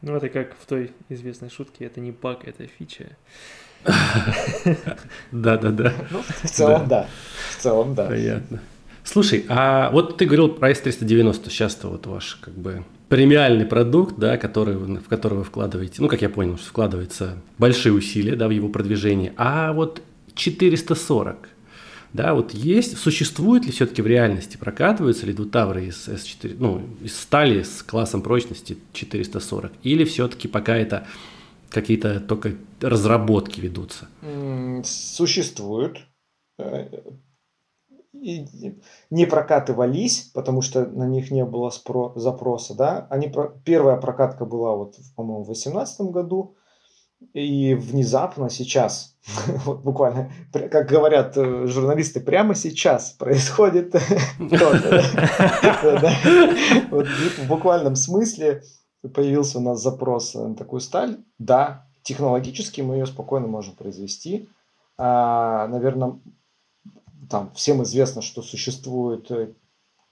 [0.03, 3.17] Ну, это как в той известной шутке, это не баг, это фича.
[5.31, 5.93] Да-да-да.
[6.11, 7.07] Ну, в целом, да.
[7.51, 8.07] В целом, да.
[8.07, 8.61] Понятно.
[9.05, 14.39] Слушай, а вот ты говорил про S390, сейчас-то вот ваш как бы премиальный продукт, да,
[14.39, 18.51] который, в который вы вкладываете, ну, как я понял, что вкладывается большие усилия, да, в
[18.51, 20.01] его продвижение, а вот
[20.35, 21.49] 440,
[22.13, 27.17] да, вот есть, существует ли все-таки в реальности, прокатываются ли двутавры из S4, ну, из
[27.17, 31.07] стали с классом прочности 440, или все-таки пока это
[31.71, 34.09] какие-то только разработки ведутся?
[34.85, 36.07] Существуют.
[36.59, 36.89] Э,
[38.13, 43.07] не прокатывались, потому что на них не было спро- запроса, да.
[43.09, 43.33] Они,
[43.65, 46.57] первая прокатка была вот, по-моему, в 2018 году,
[47.33, 49.17] и внезапно сейчас,
[49.65, 53.95] вот буквально, как говорят э, журналисты, прямо сейчас происходит
[56.91, 58.63] В буквальном смысле
[59.15, 61.19] появился у нас запрос на такую сталь.
[61.39, 64.49] Да, технологически мы ее спокойно можем произвести.
[64.99, 66.19] А, наверное,
[67.31, 69.53] там всем известно, что существует э,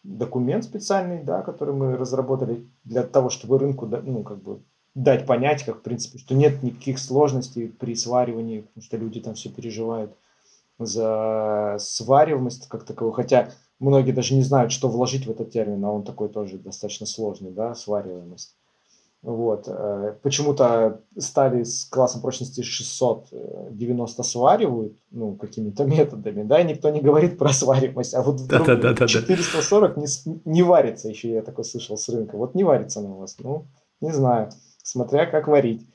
[0.02, 4.62] документ специальный, да, который мы разработали для того, чтобы рынку, ну, как бы
[4.98, 9.34] дать понять, как в принципе, что нет никаких сложностей при сваривании, потому что люди там
[9.34, 10.12] все переживают
[10.78, 15.92] за свариваемость как таковую, хотя многие даже не знают, что вложить в этот термин, а
[15.92, 18.56] он такой тоже достаточно сложный, да, свариваемость.
[19.22, 19.64] Вот.
[19.66, 27.00] Э, почему-то стали с классом прочности 690 сваривают, ну, какими-то методами, да, и никто не
[27.00, 30.06] говорит про свариваемость, а вот вдруг да, да, да, 440 не,
[30.44, 33.66] не варится еще, я такой слышал с рынка, вот не варится на вас, ну,
[34.00, 34.50] не знаю
[34.88, 35.86] смотря как варить.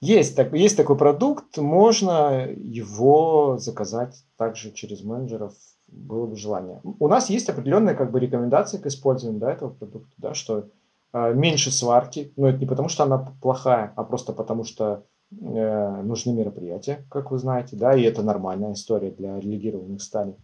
[0.00, 5.54] Есть, так, есть такой продукт, можно его заказать также через менеджеров,
[5.88, 6.80] было бы желание.
[6.84, 10.68] У нас есть определенные как бы рекомендации к использованию да, этого продукта, да, что
[11.12, 16.02] э, меньше сварки, но это не потому, что она плохая, а просто потому, что э,
[16.02, 20.36] нужны мероприятия, как вы знаете, да, и это нормальная история для религированных сталей.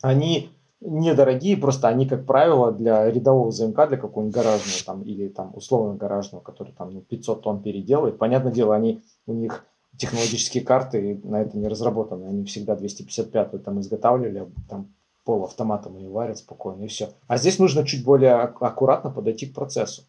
[0.00, 0.50] Они
[0.80, 5.94] недорогие, просто они, как правило, для рядового ЗМК, для какого-нибудь гаражного там, или там условно
[5.94, 9.64] гаражного, который там ну, 500 тонн переделывает, понятное дело, они, у них
[9.96, 16.38] технологические карты на это не разработаны, они всегда 255 там изготавливали, там полуавтоматом ее варят
[16.38, 17.10] спокойно и все.
[17.26, 20.02] А здесь нужно чуть более аккуратно подойти к процессу.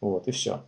[0.00, 0.62] Вот, и все.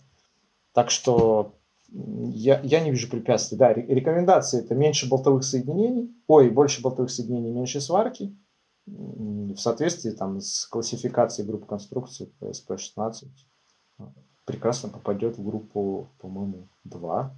[0.74, 1.54] Так что
[1.90, 3.56] я, я не вижу препятствий.
[3.56, 8.36] Да, рекомендации это меньше болтовых соединений, ой, больше болтовых соединений, меньше сварки,
[8.86, 13.28] в соответствии там, с классификацией групп конструкций PSP-16
[14.44, 17.36] прекрасно попадет в группу, по-моему, 2.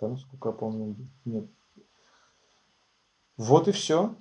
[0.00, 1.46] Да, насколько я помню, нет.
[3.36, 4.14] Вот и все.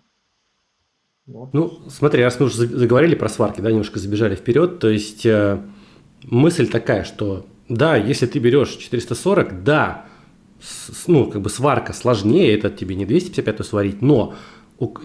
[1.28, 1.54] Вот.
[1.54, 5.64] Ну, смотри, раз мы уже заговорили про сварки, да, немножко забежали вперед, то есть э,
[6.24, 10.08] мысль такая, что да, если ты берешь 440, да,
[10.60, 14.34] с, ну, как бы сварка сложнее, это тебе не 255 сварить, но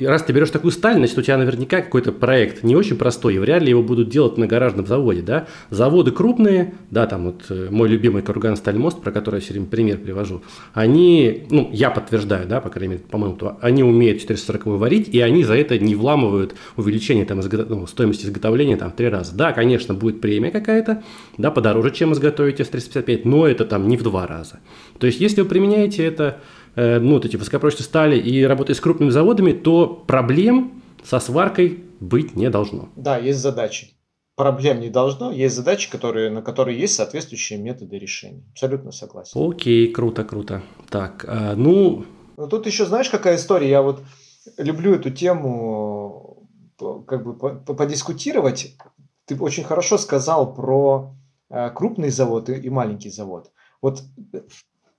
[0.01, 3.39] раз ты берешь такую сталь, значит, у тебя наверняка какой-то проект не очень простой, и
[3.39, 5.47] вряд ли его будут делать на гаражном заводе, да.
[5.71, 9.67] Заводы крупные, да, там вот э, мой любимый Курган Стальмост, про который я все время
[9.67, 10.43] пример привожу,
[10.75, 15.45] они, ну, я подтверждаю, да, по крайней мере, по-моему, они умеют 440 варить, и они
[15.45, 17.65] за это не вламывают увеличение там изго...
[17.69, 19.35] ну, стоимости изготовления там три раза.
[19.35, 21.03] Да, конечно, будет премия какая-то,
[21.37, 24.61] да, подороже, чем изготовите с 355, но это там не в два раза.
[24.99, 26.41] То есть, если вы применяете это
[26.77, 32.37] ну, вот эти высокопрочные стали и работаете с крупными заводами, то проблем со сваркой быть
[32.37, 32.89] не должно.
[32.97, 33.91] Да, есть задачи.
[34.37, 38.43] Проблем не должно, есть задачи, которые, на которые есть соответствующие методы решения.
[38.53, 39.41] Абсолютно согласен.
[39.41, 40.63] Окей, круто, круто.
[40.91, 42.05] Так, а, ну...
[42.37, 43.71] Ну, тут еще знаешь, какая история?
[43.71, 44.03] Я вот
[44.59, 46.49] люблю эту тему
[47.07, 48.77] как бы подискутировать.
[49.27, 51.15] Ты очень хорошо сказал про
[51.49, 53.53] э, крупный завод и маленький завод.
[53.81, 54.03] Вот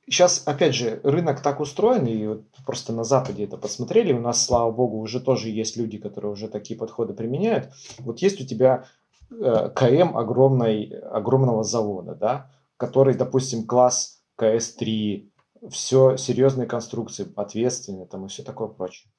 [0.08, 4.46] Сейчас, опять же, рынок так устроен, и вот просто на Западе это посмотрели, у нас,
[4.46, 7.70] слава богу, уже тоже есть люди, которые уже такие подходы применяют.
[8.00, 8.86] Вот есть у тебя
[9.32, 15.28] э, КМ огромной, огромного завода, да, который, допустим, класс КС-3,
[15.72, 19.10] все серьезные конструкции, ответственные там и все такое прочее.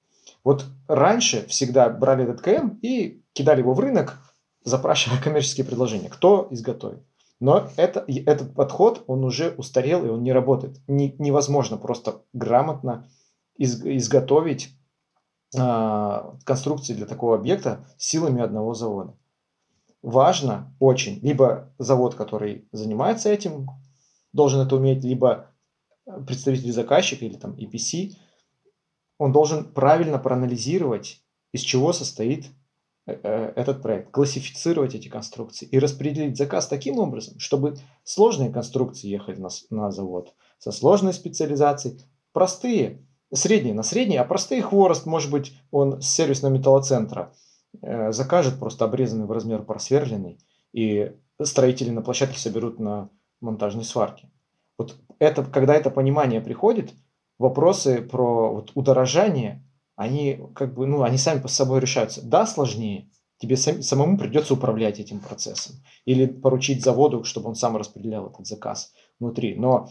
[0.45, 4.19] Вот раньше всегда брали этот КМ и кидали его в рынок,
[4.63, 6.09] запрашивая коммерческие предложения.
[6.09, 7.03] Кто изготовит?
[7.39, 10.81] Но это, этот подход, он уже устарел и он не работает.
[10.87, 13.09] Не, невозможно просто грамотно
[13.57, 14.71] из, изготовить
[15.57, 19.17] э, конструкции для такого объекта силами одного завода.
[20.03, 23.69] Важно очень, либо завод, который занимается этим,
[24.33, 25.51] должен это уметь, либо
[26.27, 28.13] представитель заказчика или там EPC,
[29.19, 31.23] он должен правильно проанализировать,
[31.53, 32.66] из чего состоит Э,
[33.07, 39.49] этот проект, классифицировать эти конструкции и распределить заказ таким образом, чтобы сложные конструкции ехали на,
[39.71, 42.01] на завод со сложной специализацией,
[42.33, 47.33] простые, средние на средние, а простые хворост, может быть, он с сервисного металлоцентра
[47.81, 50.39] э, закажет просто обрезанный в размер просверленный,
[50.73, 54.31] и строители на площадке соберут на монтажной сварке.
[54.79, 56.93] Вот это, когда это понимание приходит,
[57.39, 59.66] вопросы про вот удорожание
[59.97, 62.23] они как бы, ну, они сами по собой решаются.
[62.23, 65.77] Да, сложнее, тебе сам, самому придется управлять этим процессом.
[66.05, 69.57] Или поручить заводу, чтобы он сам распределял этот заказ внутри.
[69.57, 69.91] Но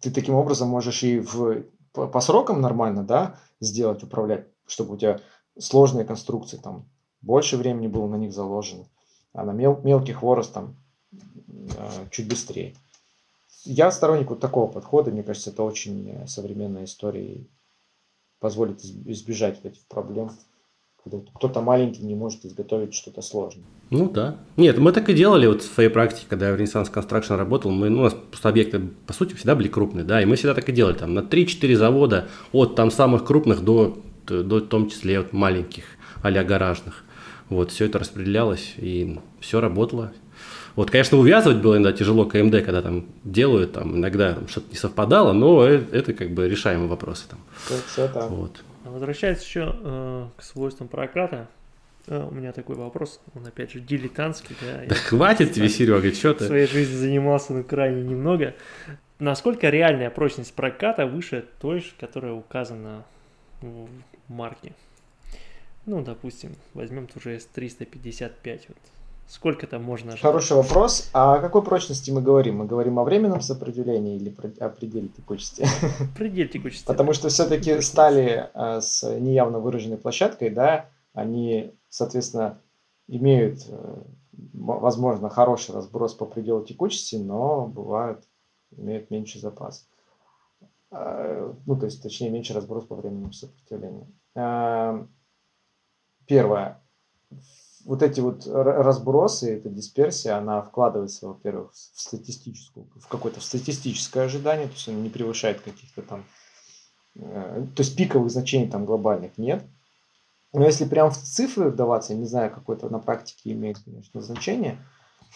[0.00, 4.96] ты таким образом можешь и в, по, по срокам нормально, да, сделать, управлять, чтобы у
[4.96, 5.20] тебя
[5.58, 6.88] сложные конструкции, там,
[7.20, 8.86] больше времени было на них заложено,
[9.32, 10.76] а на мел, мелкий хворост там
[11.12, 12.74] э, чуть быстрее.
[13.64, 17.46] Я сторонник вот такого подхода, мне кажется, это очень э, современная история
[18.46, 20.30] позволит избежать этих проблем,
[21.02, 23.64] когда кто-то маленький не может изготовить что-то сложное.
[23.90, 24.36] Ну да.
[24.56, 27.72] Нет, мы так и делали вот в своей практике, когда я в Renaissance Construction работал,
[27.72, 30.54] мы, ну, у нас просто объекты, по сути, всегда были крупные, да, и мы всегда
[30.54, 34.88] так и делали, там, на 3-4 завода, от там самых крупных до, до в том
[34.90, 35.82] числе от маленьких,
[36.22, 37.02] а гаражных.
[37.48, 40.12] Вот, все это распределялось, и все работало,
[40.76, 44.76] вот, конечно, увязывать было иногда тяжело КМД, когда там делают, там иногда там, что-то не
[44.76, 47.40] совпадало, но это, это как бы решаемые вопросы там.
[47.86, 48.08] Все.
[48.28, 48.62] Вот.
[48.84, 51.48] Возвращаясь еще э, к свойствам проката,
[52.06, 54.54] э, у меня такой вопрос, он опять же дилетантский.
[54.60, 56.44] Да, да хватит тебе, Серега, что ты?
[56.44, 58.54] В своей жизни занимался ну, крайне немного.
[59.18, 63.06] Насколько реальная прочность проката выше той, которая указана
[63.62, 63.88] в
[64.28, 64.74] марке?
[65.86, 68.60] Ну, допустим, возьмем ту же S355.
[68.68, 68.76] Вот
[69.28, 70.22] Сколько там можно ожидать?
[70.22, 71.10] Хороший вопрос.
[71.12, 72.58] А о какой прочности мы говорим?
[72.58, 75.66] Мы говорим о временном сопротивлении или о пределе текучести?
[76.16, 76.86] Предел текучести.
[76.86, 82.60] Потому что все-таки стали э, с неявно выраженной площадкой, да, они, соответственно,
[83.08, 84.02] имеют, э,
[84.52, 88.22] возможно, хороший разброс по пределу текучести, но бывают,
[88.76, 89.88] имеют меньший запас.
[90.92, 94.06] Э, ну, то есть, точнее, меньше разброс по временному сопротивлению.
[96.26, 96.80] Первое
[97.86, 104.66] вот эти вот разбросы, эта дисперсия, она вкладывается, во-первых, в статистическую, в какое-то статистическое ожидание,
[104.66, 106.24] то есть она не превышает каких-то там,
[107.14, 109.62] э, то есть пиковых значений там глобальных нет.
[110.52, 114.78] Но если прям в цифры вдаваться, я не знаю, какое-то на практике имеет, конечно, значение,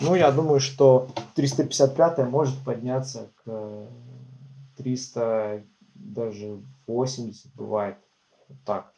[0.01, 3.89] Ну, я думаю, что 355 может подняться к
[4.77, 5.63] 300,
[5.95, 7.97] даже 80 бывает.
[8.49, 8.93] Вот так.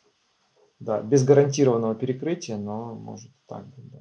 [0.84, 4.00] Да, без гарантированного перекрытия, но может так быть, да.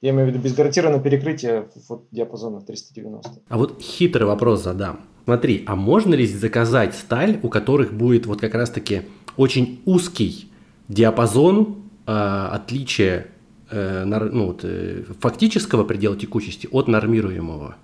[0.00, 3.30] Я имею в виду без гарантированного перекрытия вот диапазона 390.
[3.48, 5.00] А вот хитрый вопрос задам.
[5.24, 9.02] Смотри, а можно ли заказать сталь, у которых будет вот как раз-таки
[9.36, 10.50] очень узкий
[10.88, 13.26] диапазон э, отличия
[13.70, 17.76] э, ну, вот, э, фактического предела текучести от нормируемого?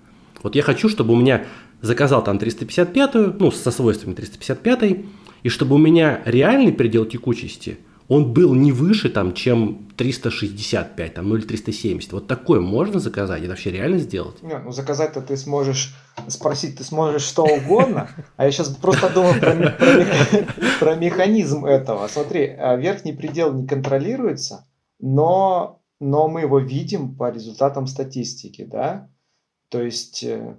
[0.43, 1.45] Вот я хочу, чтобы у меня
[1.81, 4.99] заказал там 355, ну, со свойствами 355,
[5.43, 7.79] и чтобы у меня реальный предел текучести–
[8.09, 12.13] он был не выше, там, чем 365, там, ну или 370.
[12.13, 13.41] Вот такое можно заказать?
[13.41, 14.43] Это вообще реально сделать?
[14.43, 15.95] Нет, ну заказать-то ты сможешь,
[16.27, 20.07] спросить ты сможешь что угодно, а я сейчас просто думал про, про,
[20.81, 22.09] про механизм этого.
[22.09, 24.67] Смотри, а верхний предел не контролируется,
[24.99, 29.11] но, но мы его видим по результатам статистики, да?
[29.69, 30.57] То есть э,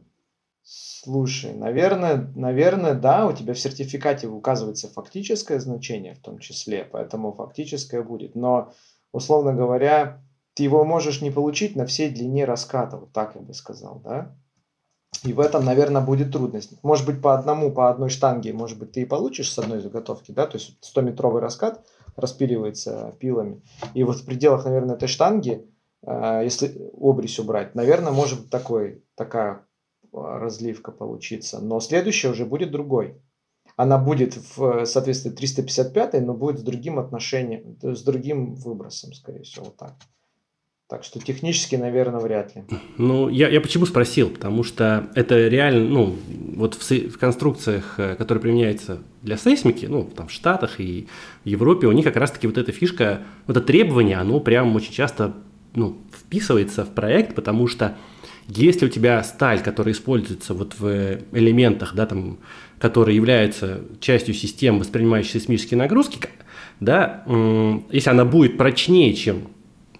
[0.71, 7.33] Слушай, наверное, наверное, да, у тебя в сертификате указывается фактическое значение в том числе, поэтому
[7.33, 8.35] фактическое будет.
[8.35, 8.71] Но,
[9.11, 10.21] условно говоря,
[10.53, 14.35] ты его можешь не получить на всей длине раската, вот так я бы сказал, да?
[15.23, 16.83] И в этом, наверное, будет трудность.
[16.83, 20.31] Может быть, по одному, по одной штанге, может быть, ты и получишь с одной заготовки,
[20.31, 21.83] да, то есть 100-метровый раскат
[22.15, 23.63] распиливается пилами.
[23.95, 25.67] И вот в пределах, наверное, этой штанги,
[26.05, 29.65] э, если обрезь убрать, наверное, может быть такой, такая
[30.11, 31.59] разливка получиться.
[31.59, 33.15] Но следующая уже будет другой.
[33.75, 39.65] Она будет в соответствии 355, но будет с другим отношением, с другим выбросом, скорее всего,
[39.65, 39.93] вот так.
[40.89, 42.63] Так что технически, наверное, вряд ли.
[42.97, 44.31] Ну, я, я почему спросил?
[44.31, 46.15] Потому что это реально, ну,
[46.55, 51.07] вот в, в конструкциях, э, которые применяются для сейсмики, ну, там в Штатах и
[51.45, 54.91] в Европе, у них как раз-таки вот эта фишка, вот это требование, оно прям очень
[54.91, 55.35] часто,
[55.75, 57.95] ну, вписывается в проект, потому что
[58.49, 62.39] если у тебя сталь, которая используется вот в элементах, да, там,
[62.79, 66.19] которые являются частью системы, воспринимающей сейсмические нагрузки,
[66.79, 67.23] да,
[67.91, 69.49] если она будет прочнее, чем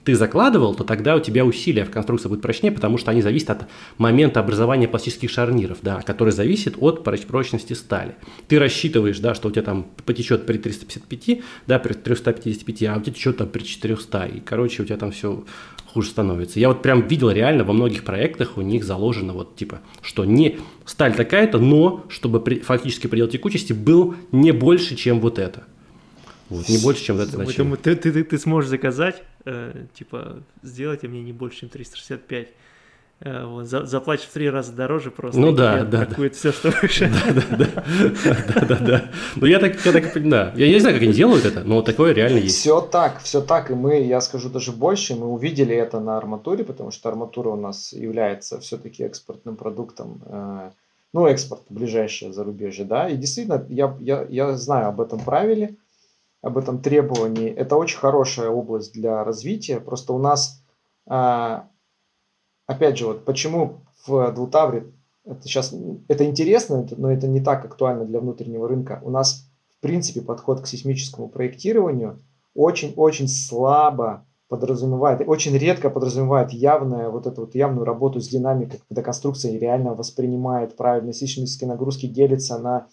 [0.03, 3.49] ты закладывал, то тогда у тебя усилия в конструкции будут прочнее, потому что они зависят
[3.51, 8.15] от момента образования пластических шарниров, да, который зависит от прочности стали.
[8.47, 13.01] Ты рассчитываешь, да, что у тебя там потечет при 355, да, при 355, а у
[13.01, 15.43] тебя течет там при 400, и, короче, у тебя там все
[15.93, 16.59] хуже становится.
[16.59, 20.59] Я вот прям видел реально во многих проектах у них заложено вот типа, что не
[20.85, 25.63] сталь такая-то, но чтобы при, фактически предел текучести был не больше, чем вот это.
[26.49, 27.75] Вот, не больше, чем это значение.
[27.77, 32.47] Ты, ты, ты, ты сможешь заказать, э, типа, сделайте мне не больше, чем 365.
[33.21, 35.39] Э, вот, за, заплатишь в три раза дороже просто.
[35.39, 36.29] Ну да, да, да.
[36.29, 37.11] все, что выше.
[37.49, 37.67] Да, да,
[38.47, 39.03] да, да, да.
[39.35, 40.53] Ну я так, я так понимаю.
[40.55, 42.57] Я не знаю, как они делают это, но такое реально есть.
[42.57, 46.63] Все так, все так, и мы, я скажу даже больше, мы увидели это на арматуре,
[46.63, 50.69] потому что арматура у нас является все-таки экспортным продуктом, э,
[51.13, 55.75] ну экспорт ближайшее зарубежье, да, и действительно я, я, я знаю об этом правиле,
[56.41, 57.49] об этом требовании.
[57.49, 60.61] Это очень хорошая область для развития, просто у нас
[61.05, 61.67] а,
[62.69, 64.85] опять же, вот почему в двутавре
[65.25, 65.73] это сейчас
[66.07, 69.01] это интересно, но это не так актуально для внутреннего рынка.
[69.03, 72.19] У нас в принципе подход к сейсмическому проектированию
[72.53, 79.03] очень-очень слабо подразумевает, очень редко подразумевает явное, вот эту вот явную работу с динамикой, когда
[79.03, 82.87] конструкция реально воспринимает правильно сейсмические нагрузки, делится на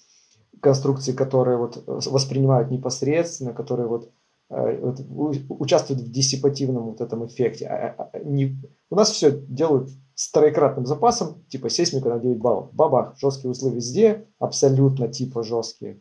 [0.60, 4.10] конструкции, которые вот воспринимают непосредственно, которые вот
[4.48, 5.00] Э, вот,
[5.48, 7.66] участвуют в диссипативном вот этом эффекте.
[7.66, 8.56] А, а, а, не,
[8.90, 12.72] у нас все делают с троекратным запасом, типа сейсмика на 9 баллов.
[12.72, 16.00] Бабах, жесткие узлы везде, абсолютно типа жесткие.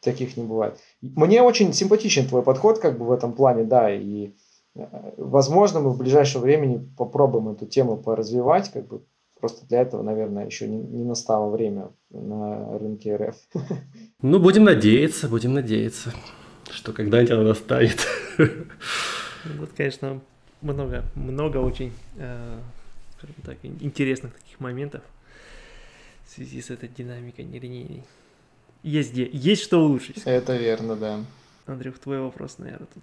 [0.00, 0.78] Таких не бывает.
[1.00, 4.32] Мне очень симпатичен твой подход как бы в этом плане, да, и
[4.74, 9.04] э, возможно мы в ближайшее время попробуем эту тему поразвивать, как бы
[9.38, 13.36] просто для этого, наверное, еще не настало время на рынке РФ.
[14.22, 16.12] Ну, будем надеяться, будем надеяться
[16.70, 18.06] что когда-нибудь она настанет.
[19.58, 20.20] Вот, конечно,
[20.60, 22.58] много, много очень, э,
[23.18, 25.02] скажем так, интересных таких моментов
[26.24, 28.04] в связи с этой динамикой нелинейной.
[28.84, 30.22] Есть где, есть что улучшить.
[30.24, 31.24] Это верно, да.
[31.66, 33.02] Андрюх, твой вопрос, наверное, тут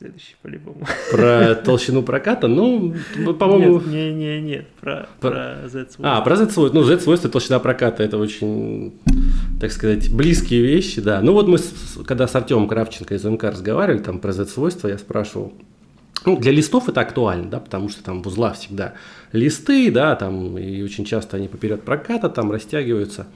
[0.00, 0.86] следующий по-любому.
[1.10, 2.48] Про толщину проката?
[2.48, 2.94] Ну,
[3.38, 3.80] по-моему...
[3.80, 5.30] Нет, нет, нет, про, про...
[5.30, 6.16] про Z-свойства.
[6.16, 6.78] А, про Z-свойства.
[6.78, 8.94] Ну, Z-свойства и толщина проката– это очень,
[9.60, 11.20] так сказать, близкие вещи, да.
[11.20, 11.58] Ну, вот мы,
[12.06, 15.52] когда с Артемом Кравченко из МК разговаривали там про Z-свойства, я спрашивал,
[16.24, 18.94] ну, для листов это актуально, да, потому что там в узлах всегда
[19.32, 23.26] листы, да, там, и очень часто они поперед проката там растягиваются.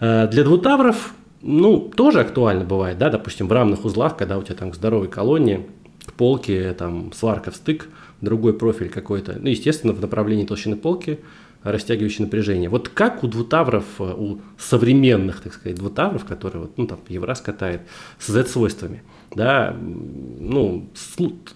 [0.00, 4.56] Э, для двутавров, ну, тоже актуально бывает, да, допустим, в равных узлах, когда у тебя
[4.56, 5.66] там к здоровой колонии
[6.10, 7.88] к полке, там, сварка в стык,
[8.20, 9.38] другой профиль какой-то.
[9.40, 11.20] Ну, естественно, в направлении толщины полки
[11.62, 12.68] растягивающее напряжение.
[12.68, 17.40] Вот как у двутавров, э, у современных, так сказать, двутавров, которые вот, ну, там, Евраз
[17.40, 17.82] катает,
[18.18, 19.02] с Z-свойствами,
[19.34, 20.86] да, ну,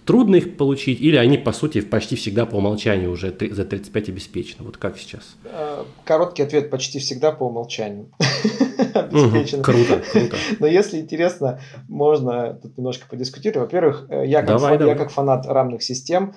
[0.05, 4.65] трудно их получить, или они, по сути, почти всегда по умолчанию уже за 35 обеспечены.
[4.65, 5.35] Вот как сейчас?
[5.45, 8.11] Э, короткий ответ почти всегда по умолчанию.
[8.93, 9.63] Обеспечено.
[9.63, 10.37] Круто, круто.
[10.59, 13.71] Но если интересно, можно тут немножко подискутировать.
[13.71, 14.93] Во-первых, э, я как, давай, фан, давай.
[14.93, 16.33] я как фанат рамных систем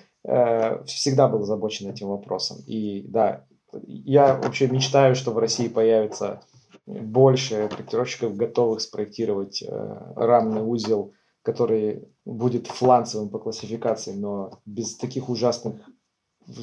[0.84, 2.58] всегда был озабочен этим вопросом.
[2.66, 3.44] И да,
[3.86, 6.40] я вообще мечтаю, что в России появится
[6.88, 11.12] больше проектировщиков, готовых спроектировать э, рамный узел,
[11.42, 15.76] который будет фланцевым по классификации, но без таких ужасных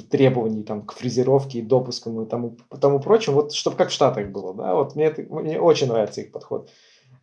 [0.10, 4.30] требований там, к фрезеровке и допускам и тому, тому прочему, вот чтобы как в Штатах
[4.30, 4.54] было.
[4.54, 4.76] Да?
[4.76, 6.70] Вот мне, это, мне очень нравится их подход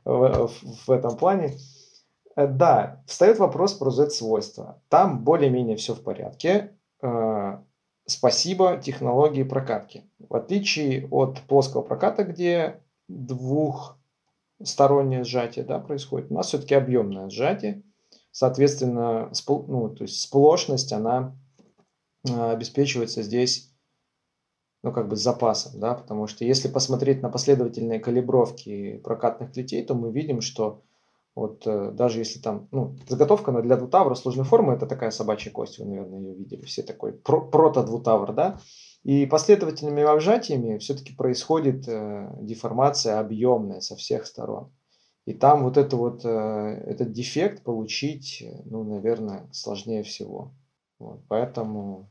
[0.04, 1.56] в, в, в этом плане.
[2.36, 4.80] Э, да, встает вопрос про Z-свойства.
[4.88, 6.76] Там более-менее все в порядке.
[7.02, 7.58] Э,
[8.06, 10.04] спасибо технологии прокатки.
[10.18, 12.80] В отличие от плоского проката, где
[14.62, 17.82] двухстороннее сжатие да, происходит, у нас все-таки объемное сжатие.
[18.30, 21.36] Соответственно, ну, то есть сплошность, она
[22.30, 23.70] а, обеспечивается здесь
[24.82, 29.84] ну, как бы с запасом, да, потому что если посмотреть на последовательные калибровки прокатных клетей,
[29.84, 30.82] то мы видим, что
[31.34, 35.78] вот э, даже если там, ну, заготовка для двутавра сложной формы, это такая собачья кость,
[35.78, 38.60] вы, наверное, ее видели, все такой про прото-двутавр, да,
[39.04, 44.72] и последовательными обжатиями все-таки происходит э, деформация объемная со всех сторон.
[45.24, 50.52] И там вот, это вот э, этот дефект получить, ну, наверное, сложнее всего.
[50.98, 52.10] Вот, поэтому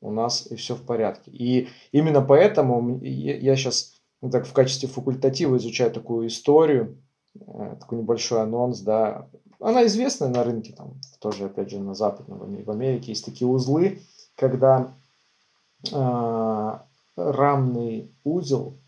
[0.00, 1.30] у нас и все в порядке.
[1.30, 6.98] И именно поэтому я, сейчас ну, так в качестве факультатива изучаю такую историю,
[7.34, 9.28] Э, такой небольшой анонс, да.
[9.60, 14.00] Она известная на рынке, там тоже, опять же, на западном, в Америке есть такие узлы,
[14.34, 14.99] когда э,
[17.16, 18.78] рамный узел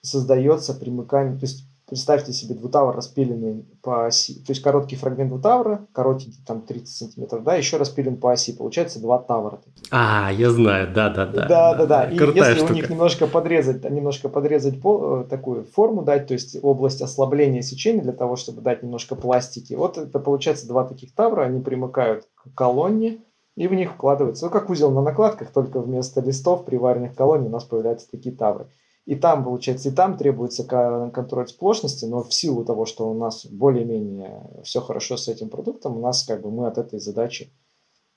[0.00, 4.36] создается примыканием, то есть Представьте себе двутавр, распиленный по оси.
[4.36, 8.52] То есть короткий фрагмент двутавра, коротенький там 30 сантиметров, да, еще распилен по оси.
[8.52, 9.60] Получается два тавра.
[9.90, 11.46] А, я знаю, да, да, да.
[11.46, 12.04] Да, да, да.
[12.10, 12.72] И если штука.
[12.72, 17.60] у них немножко подрезать, немножко подрезать пол, э, такую форму дать, то есть область ослабления
[17.60, 19.74] сечения для того, чтобы дать немножко пластики.
[19.74, 23.18] Вот это получается два таких тавра, они примыкают к колонне,
[23.56, 27.50] и в них вкладываются, ну, как узел на накладках, только вместо листов приваренных колоний у
[27.50, 28.68] нас появляются такие тавры.
[29.06, 33.44] И там, получается, и там требуется контроль сплошности, но в силу того, что у нас
[33.44, 37.52] более-менее все хорошо с этим продуктом, у нас как бы мы от этой задачи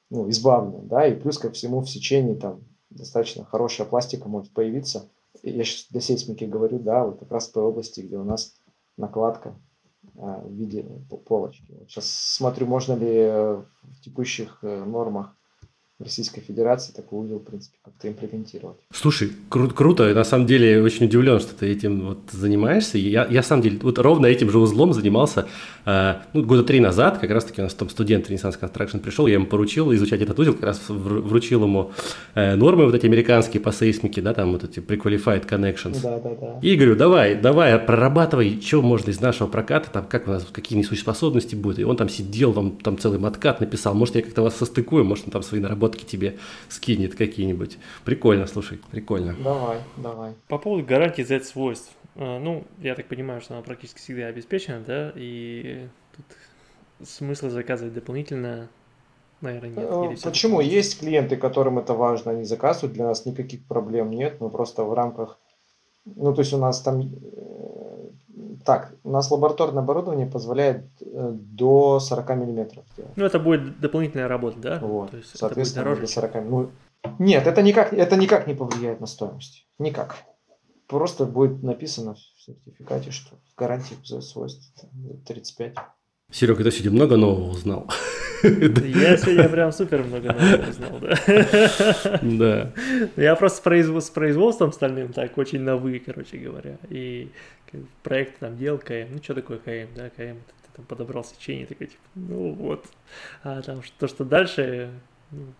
[0.10, 5.10] ну, избавлены, да, и плюс ко всему в сечении там достаточно хорошая пластика может появиться.
[5.44, 8.56] Я сейчас для сейсмики говорю, да, вот как раз в той области, где у нас
[8.96, 9.60] накладка
[10.14, 10.84] в виде
[11.26, 11.74] полочки.
[11.88, 15.37] Сейчас смотрю, можно ли в текущих э, нормах
[16.00, 18.78] Российской Федерации такой узел, в принципе, как-то имплементировать.
[18.94, 20.14] Слушай, кру- круто.
[20.14, 23.00] На самом деле, очень удивлен, что ты этим вот занимаешься.
[23.00, 25.48] Я, я, самом деле, вот ровно этим же узлом занимался
[25.86, 27.18] э, ну, года три назад.
[27.18, 30.54] Как раз-таки у нас там студент Renaissance Construction пришел, я ему поручил изучать этот узел,
[30.54, 31.92] как раз вручил ему
[32.36, 36.00] э, нормы вот эти американские по сейсмике, да, там вот эти pre-qualified connections.
[36.04, 36.60] Да, да, да.
[36.62, 40.78] И говорю, давай, давай, прорабатывай, что можно из нашего проката, там, как у нас, какие
[40.78, 41.80] несущие способности будут.
[41.80, 45.26] И он там сидел, там, там целый маткат написал, может, я как-то вас состыкую, может,
[45.26, 46.38] он там свои наработки наработки тебе
[46.70, 47.78] скинет какие-нибудь.
[48.06, 49.36] Прикольно, слушай, прикольно.
[49.44, 50.34] Давай, давай.
[50.48, 51.92] По поводу гарантии Z-свойств.
[52.16, 57.94] А, ну, я так понимаю, что она практически всегда обеспечена, да, и тут смысла заказывать
[57.94, 58.70] дополнительно
[59.42, 59.78] наверное, нет.
[59.78, 60.62] Или э, Почему?
[60.62, 64.94] Есть клиенты, которым это важно, они заказывают, для нас никаких проблем нет, мы просто в
[64.94, 65.40] рамках,
[66.06, 67.87] ну, то есть у нас там э,
[68.68, 73.14] так, у нас лабораторное оборудование позволяет э, до 40 миллиметров делать.
[73.16, 74.80] Ну, это будет дополнительная работа, да?
[74.80, 75.12] Вот.
[75.12, 76.72] То есть Соответственно, это будет дороже, до 40 ну,
[77.18, 79.66] Нет, это никак, это никак не повлияет на стоимость.
[79.80, 80.18] Никак.
[80.86, 84.70] Просто будет написано в сертификате, что гарантия свойств
[85.26, 85.76] 35.
[86.30, 87.90] Серега, ты сегодня много нового узнал.
[88.44, 92.20] Я сегодня прям супер много нового узнал, да.
[92.22, 92.74] Да.
[93.16, 93.58] Я просто
[94.02, 96.78] с производством стальным так очень на вы, короче говоря.
[96.90, 97.32] И
[98.04, 101.66] проект там делал КМ, ну что такое КМ, да, КМ, ты, ты там подобрал сечение,
[101.66, 102.86] такой, типа, ну вот,
[103.44, 104.92] а там то, что дальше,
[105.32, 105.54] ну,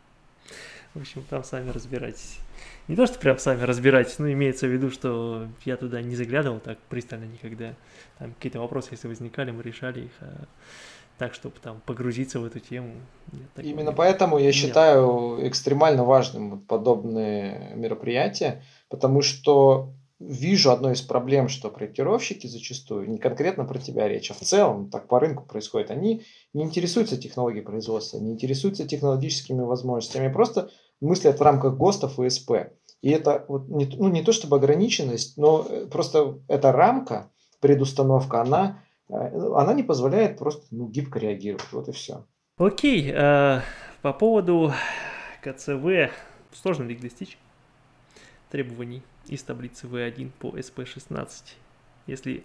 [0.94, 2.40] в общем, там сами разбирайтесь.
[2.88, 6.60] Не то, что прям сами разбирайтесь, но имеется в виду, что я туда не заглядывал
[6.60, 7.74] так пристально никогда.
[8.18, 10.46] Там какие-то вопросы, если возникали, мы решали их, а
[11.18, 12.94] так, чтобы там погрузиться в эту тему.
[13.58, 14.56] Именно поэтому я нет.
[14.56, 23.18] считаю экстремально важным подобные мероприятия, потому что вижу одной из проблем, что проектировщики зачастую, не
[23.18, 27.64] конкретно про тебя речь, а в целом, так по рынку происходит, они не интересуются технологией
[27.64, 30.72] производства, не интересуются технологическими возможностями, просто
[31.02, 32.52] мыслят в рамках ГОСТов и СП.
[33.02, 38.42] И это вот не, ну, не то чтобы ограниченность, но э, просто эта рамка, предустановка,
[38.42, 41.72] она, э, она не позволяет просто ну, гибко реагировать.
[41.72, 42.26] Вот и все.
[42.58, 43.62] Окей, э,
[44.02, 44.74] по поводу
[45.44, 46.12] КЦВ,
[46.54, 47.38] сложно ли их достичь?
[48.50, 51.30] Требований из таблицы V1 по SP16,
[52.08, 52.44] если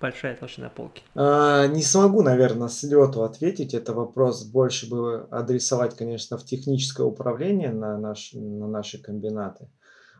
[0.00, 1.02] большая толщина полки?
[1.14, 3.74] А, не смогу, наверное, с лету ответить.
[3.74, 9.68] Это вопрос больше бы адресовать, конечно, в техническое управление на, наш, на наши комбинаты.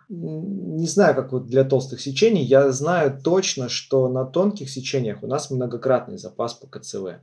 [0.08, 2.42] Не знаю, как вот для толстых сечений.
[2.42, 7.20] Я знаю точно, что на тонких сечениях у нас многократный запас по КЦВ.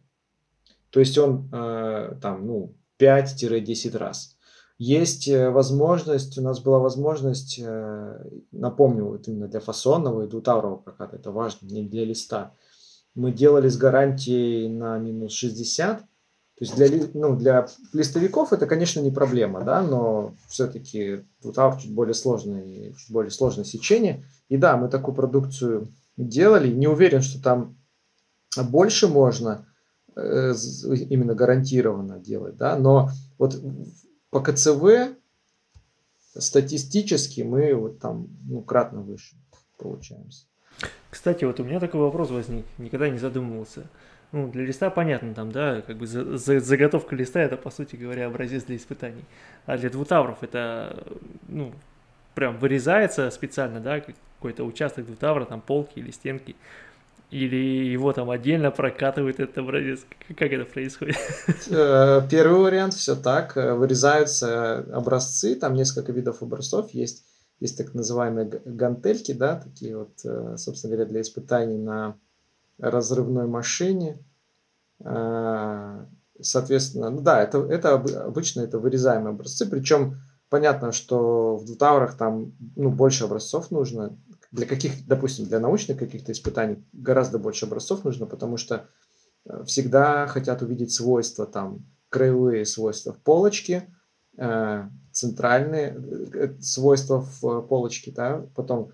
[0.92, 4.35] То есть он э, там, ну, 5-10 раз.
[4.78, 10.78] Есть э, возможность, у нас была возможность, э, напомню, вот именно для фасонного и двутаврового
[10.78, 12.54] проката, это важно, не для листа.
[13.14, 19.00] Мы делали с гарантией на минус 60, то есть для, ну, для листовиков это, конечно,
[19.02, 24.26] не проблема, да, но все-таки двутавр чуть более сложное, чуть более сложное сечение.
[24.48, 26.72] И да, мы такую продукцию делали.
[26.72, 27.78] Не уверен, что там
[28.70, 29.68] больше можно
[30.16, 30.54] э,
[31.10, 33.60] именно гарантированно делать, да, но вот
[34.36, 35.16] по КЦВ
[36.38, 39.38] статистически мы вот там ну, кратно выше
[39.78, 40.46] получаемся.
[41.10, 43.86] Кстати, вот у меня такой вопрос возник, никогда не задумывался.
[44.34, 47.96] Ну, для листа понятно, там, да, как бы за, за, заготовка листа это, по сути
[47.96, 49.24] говоря, образец для испытаний.
[49.66, 51.08] А для двутавров это,
[51.48, 51.72] ну,
[52.34, 56.58] прям вырезается специально, да, какой-то участок двутавра, там полки или стенки.
[57.36, 60.06] Или его там отдельно прокатывают этот образец?
[60.38, 61.18] Как это происходит?
[61.70, 63.58] Э, первый вариант все так.
[63.58, 67.26] Э, вырезаются образцы, там несколько видов образцов есть.
[67.60, 72.16] Есть так называемые гантельки, да, такие вот, э, собственно говоря, для испытаний на
[72.78, 74.24] разрывной машине.
[76.40, 80.18] Соответственно, ну да, это, это обычно это вырезаемые образцы, причем
[80.50, 84.18] понятно, что в двутаврах там ну, больше образцов нужно,
[84.56, 88.90] для каких, допустим, для научных каких-то испытаний гораздо больше образцов нужно, потому что
[89.46, 93.94] э, всегда хотят увидеть свойства там, краевые свойства в полочке,
[94.38, 95.96] э, центральные
[96.34, 98.92] э, свойства в полочке, да, потом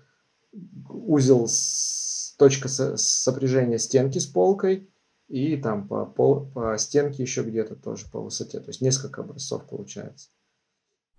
[0.88, 4.90] узел с, точка сопряжения стенки с полкой
[5.28, 9.68] и там по, пол, по стенке еще где-то тоже по высоте, то есть несколько образцов
[9.68, 10.30] получается.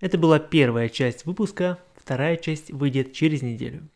[0.01, 3.89] Это была первая часть выпуска, вторая часть выйдет через неделю.